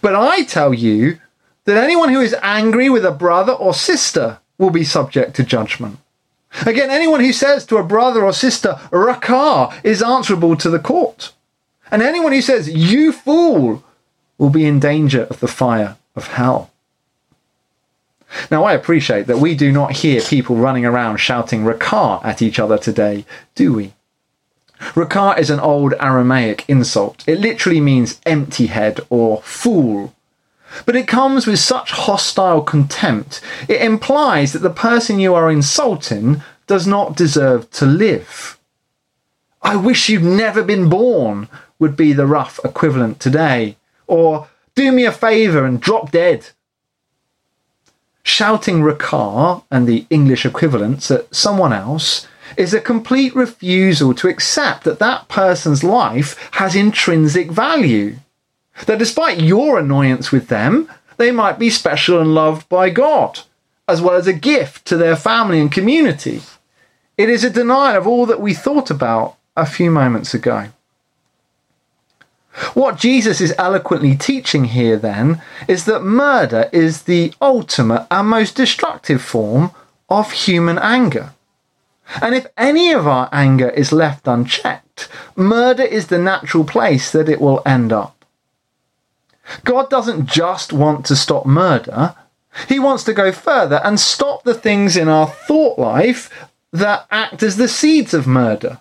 But 0.00 0.14
I 0.14 0.44
tell 0.44 0.74
you 0.74 1.18
that 1.64 1.82
anyone 1.82 2.10
who 2.10 2.20
is 2.20 2.34
angry 2.42 2.90
with 2.90 3.04
a 3.04 3.10
brother 3.10 3.52
or 3.52 3.74
sister 3.74 4.38
will 4.58 4.70
be 4.70 4.84
subject 4.84 5.34
to 5.36 5.42
judgment. 5.44 5.98
Again, 6.66 6.90
anyone 6.90 7.20
who 7.20 7.32
says 7.32 7.64
to 7.66 7.76
a 7.76 7.84
brother 7.84 8.24
or 8.24 8.32
sister, 8.32 8.78
Raca, 8.90 9.80
is 9.84 10.02
answerable 10.02 10.56
to 10.56 10.68
the 10.68 10.80
court. 10.80 11.32
And 11.90 12.02
anyone 12.02 12.32
who 12.32 12.42
says, 12.42 12.68
You 12.68 13.12
fool, 13.12 13.84
will 14.38 14.50
be 14.50 14.66
in 14.66 14.80
danger 14.80 15.24
of 15.24 15.40
the 15.40 15.48
fire 15.48 15.96
of 16.16 16.28
hell. 16.28 16.69
Now, 18.50 18.64
I 18.64 18.74
appreciate 18.74 19.26
that 19.26 19.38
we 19.38 19.54
do 19.54 19.72
not 19.72 19.92
hear 19.92 20.20
people 20.20 20.56
running 20.56 20.84
around 20.84 21.18
shouting 21.18 21.64
Raca 21.64 22.20
at 22.22 22.42
each 22.42 22.58
other 22.58 22.78
today, 22.78 23.24
do 23.54 23.72
we? 23.72 23.94
Raca 24.94 25.34
is 25.38 25.50
an 25.50 25.60
old 25.60 25.94
Aramaic 26.00 26.64
insult. 26.68 27.24
It 27.26 27.40
literally 27.40 27.80
means 27.80 28.20
empty 28.24 28.66
head 28.66 29.00
or 29.10 29.42
fool. 29.42 30.14
But 30.86 30.96
it 30.96 31.08
comes 31.08 31.46
with 31.46 31.58
such 31.58 31.90
hostile 31.90 32.62
contempt. 32.62 33.40
It 33.68 33.82
implies 33.82 34.52
that 34.52 34.60
the 34.60 34.70
person 34.70 35.18
you 35.18 35.34
are 35.34 35.50
insulting 35.50 36.42
does 36.66 36.86
not 36.86 37.16
deserve 37.16 37.70
to 37.72 37.86
live. 37.86 38.58
I 39.62 39.76
wish 39.76 40.08
you'd 40.08 40.22
never 40.22 40.62
been 40.62 40.88
born, 40.88 41.48
would 41.78 41.96
be 41.96 42.12
the 42.12 42.26
rough 42.26 42.60
equivalent 42.64 43.18
today. 43.20 43.76
Or, 44.06 44.48
do 44.74 44.92
me 44.92 45.04
a 45.04 45.12
favour 45.12 45.64
and 45.64 45.80
drop 45.80 46.10
dead. 46.10 46.50
Shouting 48.22 48.82
Raca 48.82 49.62
and 49.70 49.86
the 49.86 50.06
English 50.10 50.44
equivalents 50.44 51.10
at 51.10 51.34
someone 51.34 51.72
else 51.72 52.26
is 52.56 52.74
a 52.74 52.80
complete 52.80 53.34
refusal 53.34 54.14
to 54.14 54.28
accept 54.28 54.84
that 54.84 54.98
that 54.98 55.28
person's 55.28 55.84
life 55.84 56.36
has 56.52 56.74
intrinsic 56.74 57.50
value. 57.50 58.16
That 58.86 58.98
despite 58.98 59.40
your 59.40 59.78
annoyance 59.78 60.32
with 60.32 60.48
them, 60.48 60.90
they 61.16 61.30
might 61.30 61.58
be 61.58 61.70
special 61.70 62.20
and 62.20 62.34
loved 62.34 62.68
by 62.68 62.90
God, 62.90 63.40
as 63.86 64.00
well 64.00 64.14
as 64.14 64.26
a 64.26 64.32
gift 64.32 64.86
to 64.86 64.96
their 64.96 65.16
family 65.16 65.60
and 65.60 65.70
community. 65.70 66.42
It 67.16 67.28
is 67.28 67.44
a 67.44 67.50
denial 67.50 67.96
of 67.98 68.06
all 68.06 68.26
that 68.26 68.40
we 68.40 68.54
thought 68.54 68.90
about 68.90 69.36
a 69.56 69.66
few 69.66 69.90
moments 69.90 70.32
ago. 70.32 70.68
What 72.74 72.98
Jesus 72.98 73.40
is 73.40 73.54
eloquently 73.58 74.14
teaching 74.16 74.66
here, 74.66 74.96
then, 74.96 75.40
is 75.66 75.86
that 75.86 76.02
murder 76.02 76.68
is 76.72 77.02
the 77.02 77.32
ultimate 77.40 78.06
and 78.10 78.28
most 78.28 78.54
destructive 78.54 79.22
form 79.22 79.70
of 80.08 80.32
human 80.32 80.78
anger. 80.78 81.32
And 82.20 82.34
if 82.34 82.46
any 82.56 82.92
of 82.92 83.06
our 83.06 83.28
anger 83.32 83.70
is 83.70 83.92
left 83.92 84.26
unchecked, 84.26 85.08
murder 85.36 85.84
is 85.84 86.08
the 86.08 86.18
natural 86.18 86.64
place 86.64 87.10
that 87.12 87.28
it 87.28 87.40
will 87.40 87.62
end 87.64 87.92
up. 87.92 88.24
God 89.64 89.88
doesn't 89.88 90.26
just 90.26 90.72
want 90.72 91.06
to 91.06 91.16
stop 91.16 91.46
murder, 91.46 92.14
He 92.68 92.78
wants 92.78 93.04
to 93.04 93.12
go 93.12 93.32
further 93.32 93.80
and 93.84 93.98
stop 93.98 94.42
the 94.42 94.54
things 94.54 94.96
in 94.96 95.08
our 95.08 95.28
thought 95.28 95.78
life 95.78 96.48
that 96.72 97.06
act 97.10 97.42
as 97.42 97.56
the 97.56 97.68
seeds 97.68 98.12
of 98.12 98.26
murder. 98.26 98.80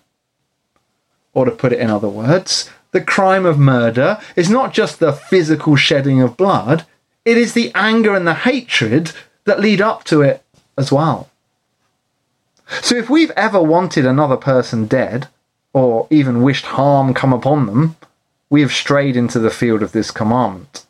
Or 1.33 1.45
to 1.45 1.51
put 1.51 1.71
it 1.71 1.79
in 1.79 1.89
other 1.89 2.09
words, 2.09 2.69
the 2.91 3.01
crime 3.01 3.45
of 3.45 3.59
murder 3.59 4.19
is 4.35 4.49
not 4.49 4.73
just 4.73 4.99
the 4.99 5.13
physical 5.13 5.75
shedding 5.75 6.21
of 6.21 6.37
blood, 6.37 6.85
it 7.25 7.37
is 7.37 7.53
the 7.53 7.71
anger 7.75 8.15
and 8.15 8.25
the 8.25 8.33
hatred 8.33 9.11
that 9.45 9.59
lead 9.59 9.81
up 9.81 10.03
to 10.05 10.21
it 10.21 10.43
as 10.77 10.91
well. 10.91 11.29
So 12.81 12.95
if 12.95 13.09
we've 13.09 13.31
ever 13.31 13.61
wanted 13.61 14.05
another 14.05 14.37
person 14.37 14.85
dead, 14.85 15.27
or 15.73 16.07
even 16.09 16.41
wished 16.41 16.65
harm 16.65 17.13
come 17.13 17.33
upon 17.33 17.65
them, 17.65 17.95
we 18.49 18.61
have 18.61 18.71
strayed 18.71 19.15
into 19.15 19.39
the 19.39 19.51
field 19.51 19.83
of 19.83 19.91
this 19.91 20.11
commandment. 20.11 20.85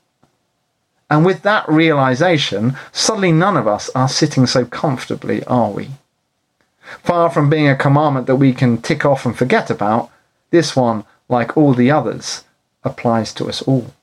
And 1.10 1.26
with 1.26 1.42
that 1.42 1.68
realization, 1.68 2.78
suddenly 2.92 3.32
none 3.32 3.58
of 3.58 3.68
us 3.68 3.90
are 3.96 4.08
sitting 4.08 4.46
so 4.46 4.66
comfortably, 4.66 5.44
are 5.46 5.72
we? 5.72 5.90
Far 7.04 7.30
from 7.30 7.50
being 7.50 7.68
a 7.68 7.76
commandment 7.76 8.28
that 8.28 8.36
we 8.36 8.54
can 8.54 8.82
tick 8.82 9.06
off 9.06 9.26
and 9.26 9.38
forget 9.38 9.70
about, 9.70 10.12
this 10.52 10.76
one, 10.76 11.04
like 11.30 11.56
all 11.56 11.74
the 11.74 11.92
others, 11.92 12.44
applies 12.84 13.34
to 13.36 13.48
us 13.48 13.62
all. 13.62 13.94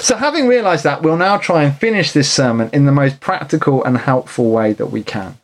So, 0.00 0.16
having 0.16 0.46
realized 0.46 0.84
that, 0.84 1.02
we'll 1.02 1.16
now 1.16 1.36
try 1.36 1.64
and 1.64 1.76
finish 1.76 2.12
this 2.12 2.30
sermon 2.30 2.70
in 2.72 2.86
the 2.86 2.92
most 2.92 3.20
practical 3.20 3.82
and 3.82 3.98
helpful 3.98 4.50
way 4.50 4.72
that 4.72 4.86
we 4.86 5.02
can. 5.02 5.36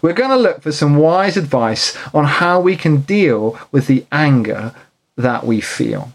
We're 0.00 0.14
going 0.14 0.30
to 0.30 0.36
look 0.36 0.62
for 0.62 0.72
some 0.72 0.96
wise 0.96 1.36
advice 1.36 1.96
on 2.14 2.24
how 2.24 2.60
we 2.60 2.76
can 2.76 3.02
deal 3.02 3.58
with 3.70 3.86
the 3.86 4.06
anger 4.10 4.74
that 5.16 5.44
we 5.44 5.60
feel. 5.60 6.12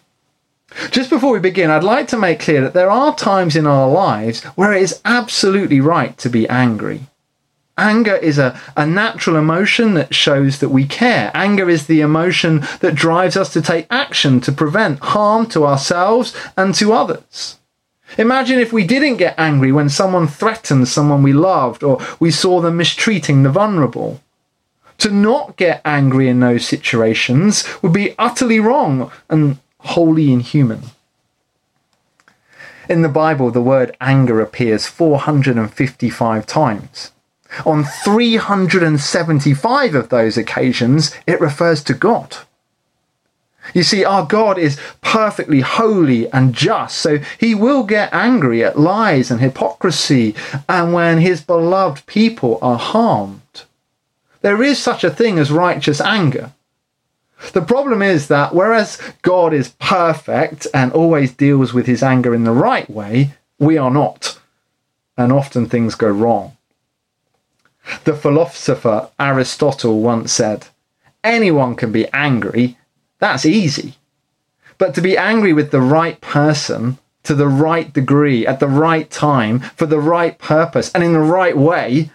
Just 0.90 1.10
before 1.10 1.34
we 1.34 1.40
begin, 1.40 1.70
I'd 1.70 1.84
like 1.84 2.08
to 2.10 2.18
make 2.18 2.40
clear 2.40 2.62
that 2.62 2.74
there 2.74 2.90
are 2.90 3.16
times 3.16 3.56
in 3.56 3.68
our 3.68 3.90
lives 3.90 4.44
where 4.56 4.74
it 4.74 4.82
is 4.82 5.02
absolutely 5.04 5.82
right 5.82 6.18
to 6.18 6.30
be 6.30 6.48
angry. 6.48 7.02
Anger 7.82 8.16
is 8.18 8.38
a, 8.38 8.62
a 8.78 8.86
natural 8.86 9.36
emotion 9.38 9.96
that 9.96 10.14
shows 10.14 10.60
that 10.60 10.70
we 10.70 10.86
care. 10.86 11.32
Anger 11.34 11.68
is 11.68 11.88
the 11.88 12.02
emotion 12.02 12.64
that 12.80 12.94
drives 12.94 13.36
us 13.36 13.52
to 13.54 13.62
take 13.62 13.88
action 13.90 14.40
to 14.42 14.52
prevent 14.52 15.00
harm 15.00 15.48
to 15.48 15.66
ourselves 15.66 16.36
and 16.56 16.76
to 16.76 16.94
others. 16.94 17.58
Imagine 18.20 18.60
if 18.60 18.72
we 18.72 18.86
didn't 18.86 19.18
get 19.18 19.34
angry 19.40 19.72
when 19.72 19.90
someone 19.90 20.28
threatened 20.28 20.90
someone 20.90 21.24
we 21.24 21.34
loved 21.34 21.82
or 21.82 22.00
we 22.20 22.30
saw 22.30 22.62
them 22.62 22.78
mistreating 22.78 23.42
the 23.42 23.50
vulnerable. 23.50 24.22
To 25.00 25.10
not 25.10 25.58
get 25.58 25.82
angry 25.84 26.30
in 26.30 26.40
those 26.40 26.68
situations 26.68 27.66
would 27.82 27.94
be 27.94 28.14
utterly 28.20 28.60
wrong 28.60 29.12
and 29.28 29.58
wholly 29.80 30.32
inhuman. 30.32 30.84
In 32.88 33.02
the 33.02 33.10
Bible, 33.10 33.50
the 33.50 33.60
word 33.60 33.98
anger 34.00 34.40
appears 34.40 34.86
455 34.86 36.46
times. 36.46 37.12
On 37.66 37.84
375 37.84 39.96
of 39.96 40.10
those 40.10 40.38
occasions, 40.38 41.14
it 41.28 41.42
refers 41.42 41.84
to 41.84 41.94
God. 41.94 42.38
You 43.74 43.84
see, 43.84 44.04
our 44.04 44.26
God 44.26 44.58
is 44.58 44.80
perfectly 45.02 45.62
holy 45.62 46.30
and 46.32 46.54
just, 46.54 46.98
so 46.98 47.20
he 47.38 47.54
will 47.54 47.84
get 47.84 48.14
angry 48.14 48.64
at 48.64 48.80
lies 48.80 49.30
and 49.30 49.40
hypocrisy 49.40 50.36
and 50.68 50.94
when 50.94 51.20
his 51.20 51.42
beloved 51.42 52.06
people 52.06 52.58
are 52.62 52.80
harmed. 52.80 53.42
There 54.42 54.64
is 54.64 54.80
such 54.80 55.04
a 55.04 55.12
thing 55.12 55.38
as 55.38 55.52
righteous 55.52 56.02
anger. 56.02 56.52
The 57.54 57.62
problem 57.62 58.02
is 58.02 58.28
that 58.28 58.54
whereas 58.54 58.98
God 59.22 59.54
is 59.54 59.70
perfect 59.80 60.68
and 60.74 60.92
always 60.92 61.34
deals 61.34 61.74
with 61.74 61.86
his 61.86 62.04
anger 62.04 62.34
in 62.34 62.44
the 62.44 62.52
right 62.52 62.90
way, 62.90 63.34
we 63.60 63.78
are 63.78 63.92
not. 63.92 64.40
And 65.18 65.32
often 65.32 65.68
things 65.68 65.96
go 65.96 66.10
wrong. 66.10 66.58
The 68.04 68.16
philosopher 68.16 69.10
Aristotle 69.20 70.02
once 70.02 70.32
said, 70.32 70.68
Anyone 71.24 71.76
can 71.76 71.92
be 71.92 72.08
angry, 72.14 72.78
that's 73.20 73.46
easy. 73.46 73.96
But 74.78 74.96
to 74.96 75.02
be 75.02 75.18
angry 75.18 75.54
with 75.54 75.72
the 75.72 75.82
right 75.82 76.20
person, 76.22 76.98
to 77.24 77.36
the 77.36 77.48
right 77.48 77.94
degree, 77.94 78.48
at 78.48 78.60
the 78.60 78.68
right 78.68 79.10
time, 79.10 79.60
for 79.60 79.86
the 79.86 80.00
right 80.00 80.38
purpose, 80.40 80.92
and 80.94 81.04
in 81.04 81.14
the 81.14 81.20
right 81.20 81.56
way, 81.56 82.10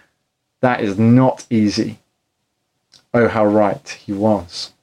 that 0.61 0.81
is 0.81 0.99
not 0.99 1.45
easy. 1.49 1.99
Oh, 3.13 3.27
how 3.27 3.45
right 3.45 3.87
he 4.05 4.11
was. 4.11 4.73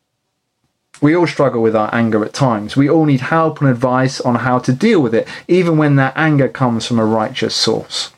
We 1.03 1.15
all 1.15 1.27
struggle 1.27 1.61
with 1.61 1.77
our 1.77 1.95
anger 1.95 2.25
at 2.25 2.33
times. 2.33 2.77
We 2.77 2.89
all 2.89 3.05
need 3.05 3.21
help 3.21 3.61
and 3.61 3.69
advice 3.69 4.21
on 4.21 4.37
how 4.37 4.59
to 4.61 4.73
deal 4.73 5.01
with 5.01 5.15
it, 5.15 5.29
even 5.49 5.77
when 5.77 5.97
that 5.97 6.17
anger 6.17 6.49
comes 6.49 6.87
from 6.87 6.99
a 6.99 7.05
righteous 7.05 7.55
source. 7.55 8.13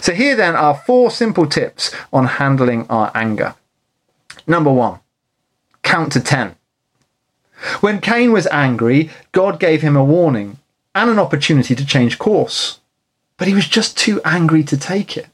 So, 0.00 0.12
here 0.12 0.34
then 0.34 0.56
are 0.56 0.74
four 0.74 1.10
simple 1.10 1.46
tips 1.46 1.94
on 2.12 2.26
handling 2.26 2.86
our 2.88 3.10
anger. 3.14 3.54
Number 4.46 4.72
one, 4.72 5.00
count 5.82 6.12
to 6.12 6.20
10. 6.20 6.56
When 7.80 8.00
Cain 8.00 8.32
was 8.32 8.46
angry, 8.46 9.10
God 9.32 9.60
gave 9.60 9.82
him 9.82 9.96
a 9.96 10.04
warning 10.04 10.58
and 10.94 11.10
an 11.10 11.18
opportunity 11.18 11.74
to 11.74 11.84
change 11.84 12.18
course, 12.18 12.80
but 13.36 13.48
he 13.48 13.54
was 13.54 13.68
just 13.68 13.98
too 13.98 14.20
angry 14.24 14.64
to 14.64 14.76
take 14.76 15.16
it. 15.16 15.26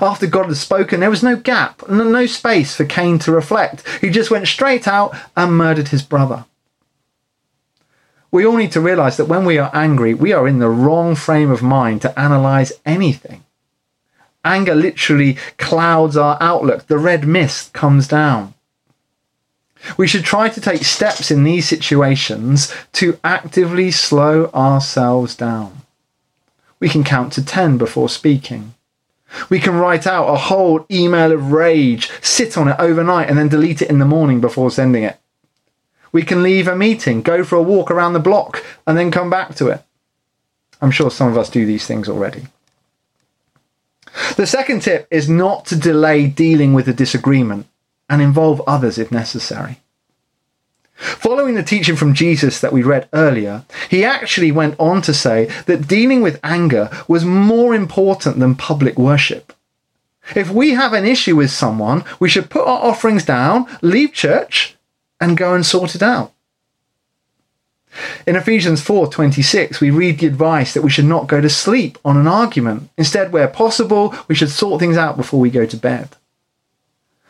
After 0.00 0.26
God 0.26 0.46
had 0.46 0.56
spoken, 0.56 1.00
there 1.00 1.10
was 1.10 1.22
no 1.22 1.36
gap, 1.36 1.88
no 1.88 2.26
space 2.26 2.74
for 2.74 2.84
Cain 2.84 3.18
to 3.20 3.32
reflect. 3.32 3.86
He 4.00 4.10
just 4.10 4.30
went 4.30 4.48
straight 4.48 4.88
out 4.88 5.16
and 5.36 5.56
murdered 5.56 5.88
his 5.88 6.02
brother. 6.02 6.44
We 8.30 8.44
all 8.44 8.56
need 8.56 8.72
to 8.72 8.80
realize 8.80 9.16
that 9.16 9.28
when 9.28 9.44
we 9.44 9.58
are 9.58 9.70
angry, 9.72 10.12
we 10.12 10.32
are 10.32 10.48
in 10.48 10.58
the 10.58 10.68
wrong 10.68 11.14
frame 11.14 11.50
of 11.50 11.62
mind 11.62 12.02
to 12.02 12.18
analyze 12.18 12.72
anything. 12.84 13.44
Anger 14.46 14.74
literally 14.74 15.34
clouds 15.58 16.16
our 16.16 16.38
outlook. 16.40 16.86
The 16.86 16.98
red 16.98 17.26
mist 17.26 17.72
comes 17.72 18.06
down. 18.06 18.54
We 19.96 20.06
should 20.06 20.24
try 20.24 20.48
to 20.48 20.60
take 20.60 20.84
steps 20.84 21.30
in 21.30 21.44
these 21.44 21.68
situations 21.68 22.72
to 22.94 23.18
actively 23.22 23.90
slow 23.90 24.46
ourselves 24.54 25.34
down. 25.34 25.82
We 26.80 26.88
can 26.88 27.04
count 27.04 27.32
to 27.34 27.44
10 27.44 27.76
before 27.76 28.08
speaking. 28.08 28.74
We 29.50 29.58
can 29.58 29.76
write 29.76 30.06
out 30.06 30.32
a 30.32 30.36
whole 30.36 30.86
email 30.90 31.32
of 31.32 31.52
rage, 31.52 32.10
sit 32.22 32.56
on 32.56 32.68
it 32.68 32.76
overnight, 32.78 33.28
and 33.28 33.36
then 33.36 33.48
delete 33.48 33.82
it 33.82 33.90
in 33.90 33.98
the 33.98 34.04
morning 34.04 34.40
before 34.40 34.70
sending 34.70 35.02
it. 35.02 35.18
We 36.12 36.22
can 36.22 36.42
leave 36.42 36.68
a 36.68 36.76
meeting, 36.76 37.22
go 37.22 37.44
for 37.44 37.56
a 37.56 37.62
walk 37.62 37.90
around 37.90 38.12
the 38.12 38.20
block, 38.20 38.64
and 38.86 38.96
then 38.96 39.10
come 39.10 39.28
back 39.28 39.54
to 39.56 39.68
it. 39.68 39.82
I'm 40.80 40.90
sure 40.90 41.10
some 41.10 41.28
of 41.28 41.36
us 41.36 41.50
do 41.50 41.66
these 41.66 41.86
things 41.86 42.08
already. 42.08 42.46
The 44.36 44.46
second 44.46 44.82
tip 44.82 45.06
is 45.10 45.28
not 45.28 45.66
to 45.66 45.76
delay 45.76 46.26
dealing 46.26 46.72
with 46.74 46.88
a 46.88 46.94
disagreement 46.94 47.66
and 48.08 48.22
involve 48.22 48.62
others 48.66 48.98
if 48.98 49.12
necessary. 49.12 49.80
Following 50.94 51.54
the 51.54 51.62
teaching 51.62 51.96
from 51.96 52.14
Jesus 52.14 52.60
that 52.60 52.72
we 52.72 52.82
read 52.82 53.08
earlier, 53.12 53.64
he 53.90 54.04
actually 54.04 54.50
went 54.50 54.76
on 54.78 55.02
to 55.02 55.12
say 55.12 55.50
that 55.66 55.86
dealing 55.86 56.22
with 56.22 56.40
anger 56.42 56.88
was 57.06 57.24
more 57.24 57.74
important 57.74 58.38
than 58.38 58.54
public 58.54 58.96
worship. 58.96 59.52
If 60.34 60.50
we 60.50 60.70
have 60.70 60.94
an 60.94 61.04
issue 61.04 61.36
with 61.36 61.50
someone, 61.50 62.02
we 62.18 62.30
should 62.30 62.50
put 62.50 62.66
our 62.66 62.82
offerings 62.82 63.24
down, 63.24 63.66
leave 63.82 64.14
church, 64.14 64.76
and 65.20 65.36
go 65.36 65.54
and 65.54 65.64
sort 65.64 65.94
it 65.94 66.02
out. 66.02 66.32
In 68.26 68.34
Ephesians 68.34 68.82
4:26, 68.82 69.80
we 69.80 69.90
read 69.90 70.18
the 70.18 70.26
advice 70.26 70.74
that 70.74 70.82
we 70.82 70.90
should 70.90 71.04
not 71.04 71.28
go 71.28 71.40
to 71.40 71.48
sleep 71.48 71.96
on 72.04 72.16
an 72.16 72.26
argument. 72.26 72.90
Instead, 72.98 73.32
where 73.32 73.46
possible, 73.46 74.12
we 74.26 74.34
should 74.34 74.50
sort 74.50 74.80
things 74.80 74.96
out 74.96 75.16
before 75.16 75.38
we 75.38 75.48
go 75.48 75.64
to 75.64 75.76
bed. 75.76 76.08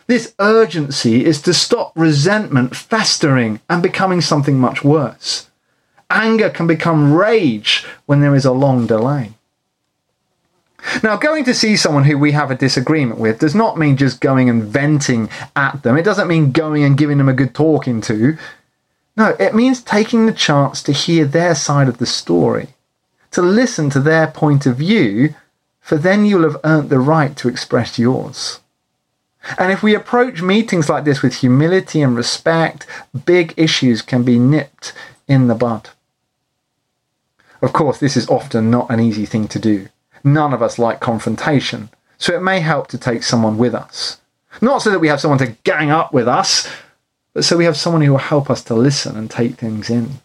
This 0.06 0.32
urgency 0.38 1.26
is 1.26 1.42
to 1.42 1.52
stop 1.52 1.92
resentment 1.96 2.74
festering 2.74 3.60
and 3.68 3.82
becoming 3.82 4.22
something 4.22 4.58
much 4.58 4.82
worse. 4.82 5.50
Anger 6.08 6.48
can 6.48 6.66
become 6.66 7.12
rage 7.12 7.84
when 8.06 8.20
there 8.20 8.34
is 8.34 8.44
a 8.44 8.52
long 8.52 8.86
delay. 8.86 9.32
Now, 11.02 11.16
going 11.16 11.44
to 11.44 11.54
see 11.54 11.76
someone 11.76 12.04
who 12.04 12.16
we 12.16 12.32
have 12.32 12.50
a 12.50 12.54
disagreement 12.54 13.18
with 13.18 13.40
does 13.40 13.54
not 13.54 13.76
mean 13.76 13.96
just 13.96 14.20
going 14.20 14.48
and 14.48 14.62
venting 14.62 15.28
at 15.56 15.82
them. 15.82 15.96
It 15.96 16.04
doesn't 16.04 16.28
mean 16.28 16.52
going 16.52 16.84
and 16.84 16.96
giving 16.96 17.18
them 17.18 17.28
a 17.28 17.34
good 17.34 17.54
talking 17.54 18.00
to. 18.02 18.38
No, 19.16 19.34
it 19.40 19.54
means 19.54 19.82
taking 19.82 20.26
the 20.26 20.32
chance 20.32 20.82
to 20.82 20.92
hear 20.92 21.24
their 21.24 21.54
side 21.54 21.88
of 21.88 21.98
the 21.98 22.06
story, 22.06 22.68
to 23.30 23.40
listen 23.40 23.88
to 23.90 24.00
their 24.00 24.26
point 24.26 24.66
of 24.66 24.76
view, 24.76 25.34
for 25.80 25.96
then 25.96 26.26
you'll 26.26 26.42
have 26.42 26.60
earned 26.64 26.90
the 26.90 26.98
right 26.98 27.34
to 27.36 27.48
express 27.48 27.98
yours. 27.98 28.60
And 29.58 29.72
if 29.72 29.82
we 29.82 29.94
approach 29.94 30.42
meetings 30.42 30.88
like 30.88 31.04
this 31.04 31.22
with 31.22 31.36
humility 31.36 32.02
and 32.02 32.16
respect, 32.16 32.86
big 33.24 33.54
issues 33.56 34.02
can 34.02 34.22
be 34.24 34.38
nipped 34.38 34.92
in 35.28 35.46
the 35.46 35.54
bud. 35.54 35.90
Of 37.62 37.72
course, 37.72 37.98
this 37.98 38.16
is 38.16 38.28
often 38.28 38.70
not 38.70 38.90
an 38.90 39.00
easy 39.00 39.24
thing 39.24 39.48
to 39.48 39.58
do. 39.58 39.88
None 40.24 40.52
of 40.52 40.62
us 40.62 40.78
like 40.78 41.00
confrontation, 41.00 41.88
so 42.18 42.34
it 42.34 42.42
may 42.42 42.60
help 42.60 42.88
to 42.88 42.98
take 42.98 43.22
someone 43.22 43.56
with 43.56 43.74
us. 43.74 44.20
Not 44.60 44.82
so 44.82 44.90
that 44.90 44.98
we 44.98 45.08
have 45.08 45.20
someone 45.20 45.38
to 45.38 45.56
gang 45.64 45.90
up 45.90 46.12
with 46.12 46.26
us, 46.26 46.68
but 47.36 47.44
so 47.44 47.58
we 47.58 47.66
have 47.66 47.76
someone 47.76 48.00
who 48.00 48.12
will 48.12 48.18
help 48.18 48.48
us 48.48 48.64
to 48.64 48.72
listen 48.72 49.14
and 49.14 49.30
take 49.30 49.56
things 49.56 49.90
in. 49.90 50.20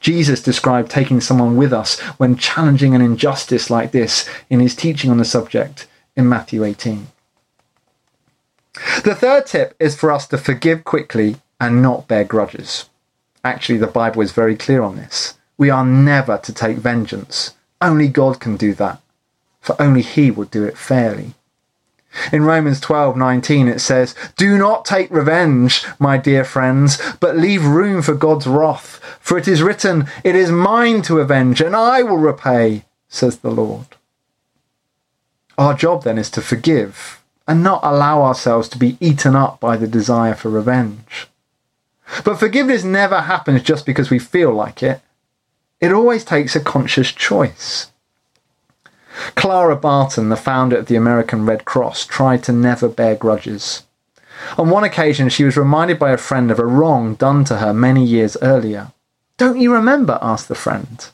Jesus 0.00 0.42
described 0.42 0.90
taking 0.90 1.20
someone 1.20 1.58
with 1.58 1.74
us 1.74 2.00
when 2.16 2.38
challenging 2.38 2.94
an 2.94 3.02
injustice 3.02 3.68
like 3.68 3.92
this 3.92 4.26
in 4.48 4.60
his 4.60 4.74
teaching 4.74 5.10
on 5.10 5.18
the 5.18 5.26
subject 5.26 5.86
in 6.16 6.26
Matthew 6.26 6.64
18. 6.64 7.08
The 9.04 9.14
third 9.14 9.44
tip 9.44 9.76
is 9.78 9.94
for 9.94 10.10
us 10.10 10.26
to 10.28 10.38
forgive 10.38 10.84
quickly 10.84 11.36
and 11.60 11.82
not 11.82 12.08
bear 12.08 12.24
grudges. 12.24 12.88
Actually, 13.44 13.76
the 13.76 13.86
Bible 13.86 14.22
is 14.22 14.32
very 14.32 14.56
clear 14.56 14.80
on 14.80 14.96
this. 14.96 15.34
We 15.58 15.68
are 15.68 15.84
never 15.84 16.38
to 16.38 16.52
take 16.54 16.78
vengeance. 16.78 17.52
Only 17.82 18.08
God 18.08 18.40
can 18.40 18.56
do 18.56 18.72
that, 18.76 19.02
for 19.60 19.76
only 19.78 20.00
He 20.00 20.30
will 20.30 20.46
do 20.46 20.64
it 20.64 20.78
fairly. 20.78 21.34
In 22.32 22.44
Romans 22.44 22.80
12:19 22.80 23.68
it 23.68 23.80
says, 23.80 24.14
"Do 24.36 24.58
not 24.58 24.84
take 24.84 25.10
revenge, 25.10 25.86
my 25.98 26.16
dear 26.16 26.44
friends, 26.44 26.98
but 27.20 27.36
leave 27.36 27.64
room 27.64 28.02
for 28.02 28.14
God's 28.14 28.46
wrath, 28.46 29.00
for 29.20 29.38
it 29.38 29.48
is 29.48 29.62
written, 29.62 30.06
it 30.24 30.34
is 30.34 30.50
mine 30.50 31.02
to 31.02 31.20
avenge, 31.20 31.60
and 31.60 31.76
I 31.76 32.02
will 32.02 32.18
repay," 32.18 32.84
says 33.08 33.38
the 33.38 33.50
Lord. 33.50 33.96
Our 35.58 35.74
job 35.74 36.04
then 36.04 36.18
is 36.18 36.30
to 36.30 36.42
forgive 36.42 37.22
and 37.48 37.62
not 37.62 37.80
allow 37.82 38.22
ourselves 38.22 38.68
to 38.68 38.78
be 38.78 38.98
eaten 39.00 39.36
up 39.36 39.60
by 39.60 39.76
the 39.76 39.86
desire 39.86 40.34
for 40.34 40.50
revenge. 40.50 41.28
But 42.24 42.38
forgiveness 42.38 42.84
never 42.84 43.22
happens 43.22 43.62
just 43.62 43.86
because 43.86 44.10
we 44.10 44.18
feel 44.18 44.52
like 44.52 44.82
it. 44.82 45.00
It 45.80 45.92
always 45.92 46.24
takes 46.24 46.56
a 46.56 46.60
conscious 46.60 47.12
choice. 47.12 47.88
Clara 49.34 49.76
Barton, 49.76 50.28
the 50.28 50.36
founder 50.36 50.76
of 50.76 50.86
the 50.86 50.96
American 50.96 51.46
Red 51.46 51.64
Cross, 51.64 52.06
tried 52.06 52.42
to 52.44 52.52
never 52.52 52.88
bear 52.88 53.14
grudges. 53.14 53.82
On 54.58 54.70
one 54.70 54.84
occasion, 54.84 55.28
she 55.28 55.44
was 55.44 55.56
reminded 55.56 55.98
by 55.98 56.10
a 56.10 56.18
friend 56.18 56.50
of 56.50 56.58
a 56.58 56.66
wrong 56.66 57.14
done 57.14 57.44
to 57.44 57.58
her 57.58 57.72
many 57.72 58.04
years 58.04 58.36
earlier. 58.42 58.92
Don't 59.38 59.60
you 59.60 59.72
remember? 59.72 60.18
asked 60.20 60.48
the 60.48 60.54
friend. 60.54 61.08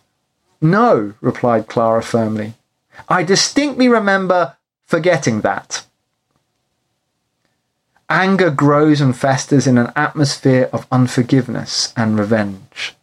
No, 0.60 1.14
replied 1.20 1.66
Clara 1.66 2.02
firmly. 2.02 2.54
I 3.08 3.22
distinctly 3.22 3.88
remember 3.88 4.56
forgetting 4.86 5.40
that. 5.40 5.84
Anger 8.08 8.50
grows 8.50 9.00
and 9.00 9.16
festers 9.16 9.66
in 9.66 9.78
an 9.78 9.90
atmosphere 9.96 10.68
of 10.72 10.86
unforgiveness 10.92 11.92
and 11.96 12.18
revenge. 12.18 12.94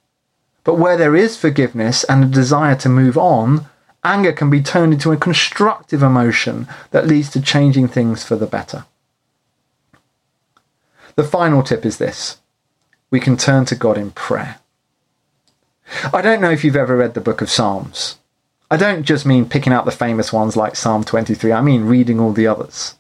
But 0.64 0.76
where 0.76 0.98
there 0.98 1.16
is 1.16 1.36
forgiveness 1.36 2.04
and 2.04 2.24
a 2.24 2.28
desire 2.28 2.76
to 2.76 2.90
move 2.90 3.18
on, 3.18 3.66
anger 4.04 4.32
can 4.32 4.50
be 4.50 4.62
turned 4.62 4.94
into 4.94 5.12
a 5.12 5.18
constructive 5.18 6.02
emotion 6.02 6.68
that 6.92 7.08
leads 7.08 7.30
to 7.32 7.42
changing 7.42 7.88
things 7.88 8.24
for 8.24 8.36
the 8.36 8.48
better. 8.48 8.86
The 11.16 11.24
final 11.24 11.64
tip 11.64 11.86
is 11.86 11.98
this 11.98 12.38
we 13.12 13.20
can 13.20 13.38
turn 13.38 13.66
to 13.66 13.76
God 13.76 13.98
in 13.98 14.12
prayer. 14.12 14.60
I 16.14 16.22
don't 16.22 16.42
know 16.42 16.52
if 16.52 16.64
you've 16.64 16.76
ever 16.76 16.96
read 16.96 17.14
the 17.14 17.22
book 17.22 17.42
of 17.42 17.50
Psalms. 17.50 18.18
I 18.72 18.78
don't 18.78 19.04
just 19.04 19.26
mean 19.26 19.50
picking 19.50 19.74
out 19.74 19.86
the 19.86 19.92
famous 19.92 20.32
ones 20.32 20.56
like 20.56 20.76
Psalm 20.76 21.04
23, 21.04 21.52
I 21.52 21.62
mean 21.62 21.86
reading 21.86 22.20
all 22.20 22.34
the 22.34 22.46
others. 22.46 22.96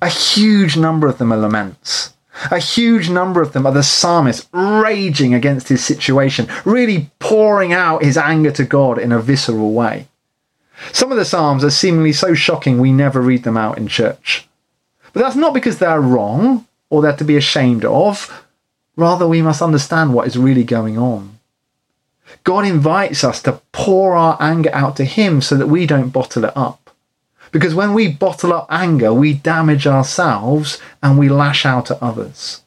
A 0.00 0.08
huge 0.08 0.76
number 0.76 1.06
of 1.06 1.18
them 1.18 1.32
are 1.32 1.36
laments. 1.36 2.14
A 2.50 2.58
huge 2.58 3.08
number 3.08 3.40
of 3.40 3.52
them 3.52 3.66
are 3.66 3.72
the 3.72 3.82
psalmist 3.82 4.48
raging 4.52 5.34
against 5.34 5.68
his 5.68 5.84
situation, 5.84 6.48
really 6.64 7.10
pouring 7.18 7.72
out 7.72 8.02
his 8.02 8.16
anger 8.16 8.50
to 8.52 8.64
God 8.64 8.98
in 8.98 9.12
a 9.12 9.20
visceral 9.20 9.72
way. 9.72 10.08
Some 10.92 11.10
of 11.10 11.18
the 11.18 11.24
psalms 11.24 11.64
are 11.64 11.70
seemingly 11.70 12.12
so 12.12 12.34
shocking 12.34 12.78
we 12.78 12.92
never 12.92 13.20
read 13.20 13.44
them 13.44 13.56
out 13.56 13.78
in 13.78 13.88
church. 13.88 14.48
But 15.12 15.20
that's 15.20 15.36
not 15.36 15.54
because 15.54 15.78
they're 15.78 16.00
wrong 16.00 16.66
or 16.90 17.02
they're 17.02 17.16
to 17.16 17.24
be 17.24 17.36
ashamed 17.36 17.84
of. 17.84 18.44
Rather, 18.96 19.26
we 19.26 19.42
must 19.42 19.62
understand 19.62 20.12
what 20.12 20.26
is 20.26 20.36
really 20.36 20.64
going 20.64 20.98
on. 20.98 21.38
God 22.42 22.66
invites 22.66 23.24
us 23.24 23.40
to 23.42 23.60
pour 23.72 24.14
our 24.14 24.36
anger 24.40 24.70
out 24.72 24.96
to 24.96 25.04
Him 25.04 25.40
so 25.40 25.56
that 25.56 25.68
we 25.68 25.86
don't 25.86 26.10
bottle 26.10 26.44
it 26.44 26.56
up. 26.56 26.90
Because 27.52 27.74
when 27.74 27.94
we 27.94 28.08
bottle 28.08 28.52
up 28.52 28.66
anger, 28.70 29.14
we 29.14 29.32
damage 29.32 29.86
ourselves 29.86 30.80
and 31.02 31.18
we 31.18 31.28
lash 31.28 31.64
out 31.64 31.90
at 31.90 32.02
others. 32.02 32.62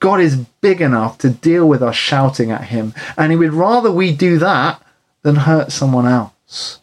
God 0.00 0.20
is 0.20 0.44
big 0.60 0.80
enough 0.80 1.16
to 1.18 1.30
deal 1.30 1.66
with 1.66 1.82
us 1.82 1.96
shouting 1.96 2.50
at 2.50 2.64
him, 2.64 2.92
and 3.16 3.32
he 3.32 3.38
would 3.38 3.54
rather 3.54 3.90
we 3.90 4.12
do 4.14 4.38
that 4.38 4.82
than 5.22 5.36
hurt 5.36 5.72
someone 5.72 6.06
else. 6.06 6.80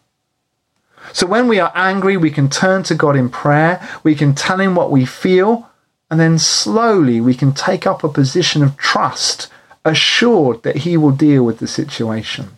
So 1.13 1.27
when 1.27 1.47
we 1.47 1.59
are 1.59 1.71
angry, 1.75 2.17
we 2.17 2.31
can 2.31 2.49
turn 2.49 2.83
to 2.83 2.95
God 2.95 3.15
in 3.15 3.29
prayer, 3.29 3.87
we 4.03 4.15
can 4.15 4.33
tell 4.33 4.59
him 4.59 4.75
what 4.75 4.91
we 4.91 5.05
feel, 5.05 5.69
and 6.09 6.19
then 6.19 6.39
slowly 6.39 7.21
we 7.21 7.33
can 7.33 7.53
take 7.53 7.85
up 7.85 8.03
a 8.03 8.09
position 8.09 8.63
of 8.63 8.77
trust, 8.77 9.49
assured 9.83 10.63
that 10.63 10.77
he 10.77 10.97
will 10.97 11.11
deal 11.11 11.43
with 11.43 11.59
the 11.59 11.67
situation. 11.67 12.49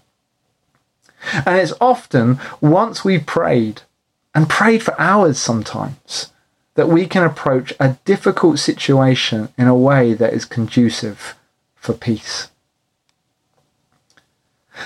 And 1.46 1.58
it's 1.58 1.74
often 1.80 2.40
once 2.62 3.06
we've 3.06 3.26
prayed, 3.26 3.82
and 4.36 4.50
prayed 4.50 4.84
for 4.84 5.00
hours 5.00 5.40
sometimes, 5.40 6.32
that 6.76 6.90
we 6.90 7.06
can 7.06 7.24
approach 7.24 7.74
a 7.80 7.98
difficult 8.04 8.60
situation 8.60 9.50
in 9.58 9.68
a 9.68 9.76
way 9.76 10.14
that 10.14 10.34
is 10.34 10.46
conducive 10.46 11.36
for 11.76 11.94
peace. 11.94 12.50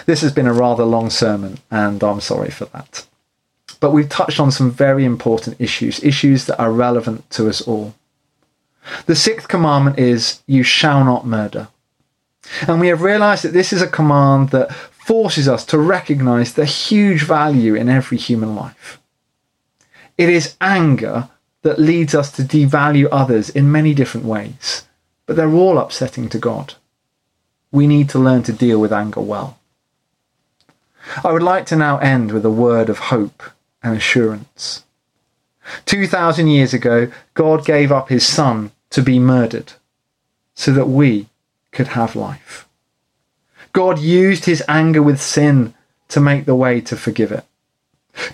This 0.06 0.22
has 0.22 0.34
been 0.34 0.48
a 0.48 0.54
rather 0.54 0.84
long 0.84 1.10
sermon, 1.10 1.60
and 1.72 2.04
I'm 2.04 2.20
sorry 2.20 2.52
for 2.52 2.66
that. 2.66 3.08
But 3.80 3.92
we've 3.92 4.10
touched 4.10 4.40
on 4.40 4.52
some 4.52 4.72
very 4.72 5.06
important 5.06 5.60
issues, 5.60 6.04
issues 6.04 6.46
that 6.46 6.60
are 6.60 6.72
relevant 6.72 7.30
to 7.32 7.48
us 7.48 7.62
all. 7.62 7.94
The 9.06 9.16
sixth 9.16 9.48
commandment 9.48 10.00
is, 10.00 10.42
You 10.48 10.64
shall 10.64 11.04
not 11.04 11.26
murder. 11.26 11.68
And 12.68 12.80
we 12.80 12.88
have 12.88 13.02
realized 13.02 13.44
that 13.44 13.54
this 13.54 13.74
is 13.74 13.82
a 13.82 13.88
command 13.88 14.50
that 14.50 14.74
forces 14.74 15.48
us 15.48 15.66
to 15.66 15.78
recognize 15.78 16.54
the 16.54 16.66
huge 16.66 17.24
value 17.24 17.76
in 17.76 17.90
every 17.90 18.18
human 18.18 18.56
life. 18.56 19.00
It 20.18 20.30
is 20.30 20.56
anger 20.60 21.30
that 21.62 21.80
leads 21.80 22.16
us 22.16 22.32
to 22.34 22.44
devalue 22.44 23.08
others 23.12 23.50
in 23.50 23.72
many 23.72 23.94
different 23.94 24.26
ways, 24.26 24.86
but 25.26 25.36
they're 25.36 25.54
all 25.54 25.78
upsetting 25.78 26.30
to 26.30 26.40
God. 26.40 26.76
We 27.72 27.88
need 27.88 28.10
to 28.10 28.20
learn 28.20 28.44
to 28.44 28.54
deal 28.54 28.80
with 28.80 28.94
anger 28.94 29.22
well. 29.22 29.60
I 31.24 31.32
would 31.32 31.44
like 31.44 31.66
to 31.68 31.76
now 31.76 31.98
end 31.98 32.32
with 32.32 32.46
a 32.46 32.50
word 32.50 32.90
of 32.90 33.00
hope 33.00 33.44
and 33.84 33.96
assurance. 33.96 34.84
2,000 35.86 36.48
years 36.48 36.74
ago, 36.74 37.12
God 37.34 37.66
gave 37.66 37.92
up 37.92 38.10
his 38.10 38.26
son 38.26 38.72
to 38.90 39.02
be 39.02 39.20
murdered 39.20 39.74
so 40.56 40.72
that 40.72 40.88
we 40.88 41.28
could 41.72 41.90
have 41.90 42.16
life. 42.16 42.68
God 43.74 44.00
used 44.00 44.46
his 44.46 44.64
anger 44.68 45.04
with 45.04 45.22
sin 45.22 45.74
to 46.10 46.20
make 46.20 46.46
the 46.46 46.56
way 46.56 46.82
to 46.82 46.96
forgive 46.96 47.32
it. 47.32 47.46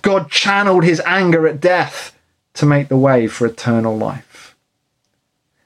God 0.02 0.30
channeled 0.30 0.84
his 0.84 1.02
anger 1.06 1.48
at 1.48 1.60
death 1.60 2.18
to 2.54 2.66
make 2.66 2.88
the 2.88 2.98
way 2.98 3.28
for 3.28 3.46
eternal 3.46 3.98
life. 3.98 4.56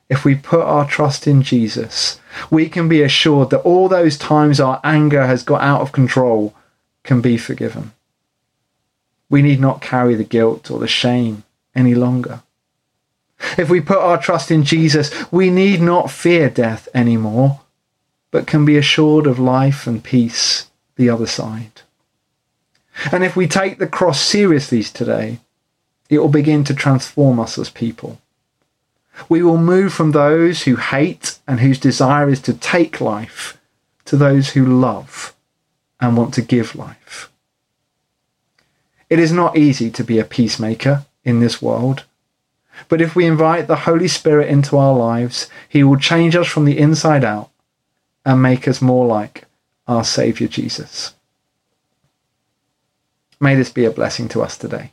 If 0.10 0.24
we 0.24 0.36
put 0.36 0.62
our 0.62 0.88
trust 0.88 1.28
in 1.28 1.44
Jesus, 1.44 2.20
we 2.50 2.70
can 2.70 2.88
be 2.88 3.02
assured 3.02 3.50
that 3.50 3.60
all 3.60 3.90
those 3.90 4.18
times 4.18 4.60
our 4.60 4.80
anger 4.84 5.28
has 5.28 5.44
got 5.44 5.62
out 5.62 5.82
of 5.82 5.92
control 5.92 6.56
can 7.04 7.20
be 7.20 7.38
forgiven. 7.38 7.92
We 9.30 9.42
need 9.42 9.60
not 9.60 9.82
carry 9.82 10.16
the 10.16 10.24
guilt 10.24 10.72
or 10.72 10.80
the 10.80 10.88
shame 10.88 11.44
any 11.76 11.96
longer. 11.96 12.42
If 13.58 13.70
we 13.70 13.82
put 13.82 14.00
our 14.00 14.18
trust 14.18 14.50
in 14.50 14.64
Jesus, 14.64 15.12
we 15.32 15.50
need 15.50 15.82
not 15.82 16.10
fear 16.10 16.50
death 16.50 16.88
anymore, 16.94 17.62
but 18.32 18.48
can 18.48 18.66
be 18.66 18.78
assured 18.78 19.28
of 19.28 19.40
life 19.40 19.86
and 19.86 20.04
peace 20.04 20.70
the 20.96 21.10
other 21.10 21.28
side. 21.28 21.82
And 23.12 23.24
if 23.24 23.36
we 23.36 23.48
take 23.48 23.78
the 23.78 23.88
cross 23.88 24.20
seriously 24.20 24.82
today, 24.84 25.40
it 26.10 26.20
will 26.20 26.30
begin 26.30 26.64
to 26.64 26.74
transform 26.74 27.40
us 27.40 27.58
as 27.58 27.70
people. 27.70 28.20
We 29.30 29.44
will 29.44 29.58
move 29.58 29.94
from 29.94 30.12
those 30.12 30.64
who 30.64 30.76
hate 30.76 31.38
and 31.48 31.60
whose 31.60 31.80
desire 31.80 32.30
is 32.30 32.42
to 32.42 32.54
take 32.54 33.02
life 33.02 33.58
to 34.06 34.16
those 34.16 34.50
who 34.50 34.66
love 34.66 35.36
and 36.00 36.16
want 36.16 36.34
to 36.36 36.42
give 36.42 36.76
life. 36.76 37.32
It 39.10 39.20
is 39.20 39.32
not 39.32 39.58
easy 39.58 39.90
to 39.92 40.04
be 40.04 40.20
a 40.20 40.26
peacemaker 40.26 41.06
in 41.24 41.40
this 41.40 41.62
world, 41.62 42.04
but 42.90 43.02
if 43.02 43.16
we 43.16 43.26
invite 43.26 43.68
the 43.68 43.84
Holy 43.88 44.08
Spirit 44.08 44.50
into 44.50 44.78
our 44.78 44.96
lives, 44.96 45.50
He 45.68 45.84
will 45.84 45.98
change 45.98 46.36
us 46.36 46.48
from 46.48 46.66
the 46.66 46.78
inside 46.78 47.24
out 47.24 47.50
and 48.26 48.42
make 48.42 48.68
us 48.68 48.82
more 48.82 49.06
like 49.06 49.46
our 49.88 50.04
Saviour 50.04 50.50
Jesus. 50.50 51.14
May 53.40 53.56
this 53.56 53.70
be 53.70 53.86
a 53.86 53.92
blessing 53.92 54.28
to 54.30 54.42
us 54.42 54.58
today. 54.58 54.92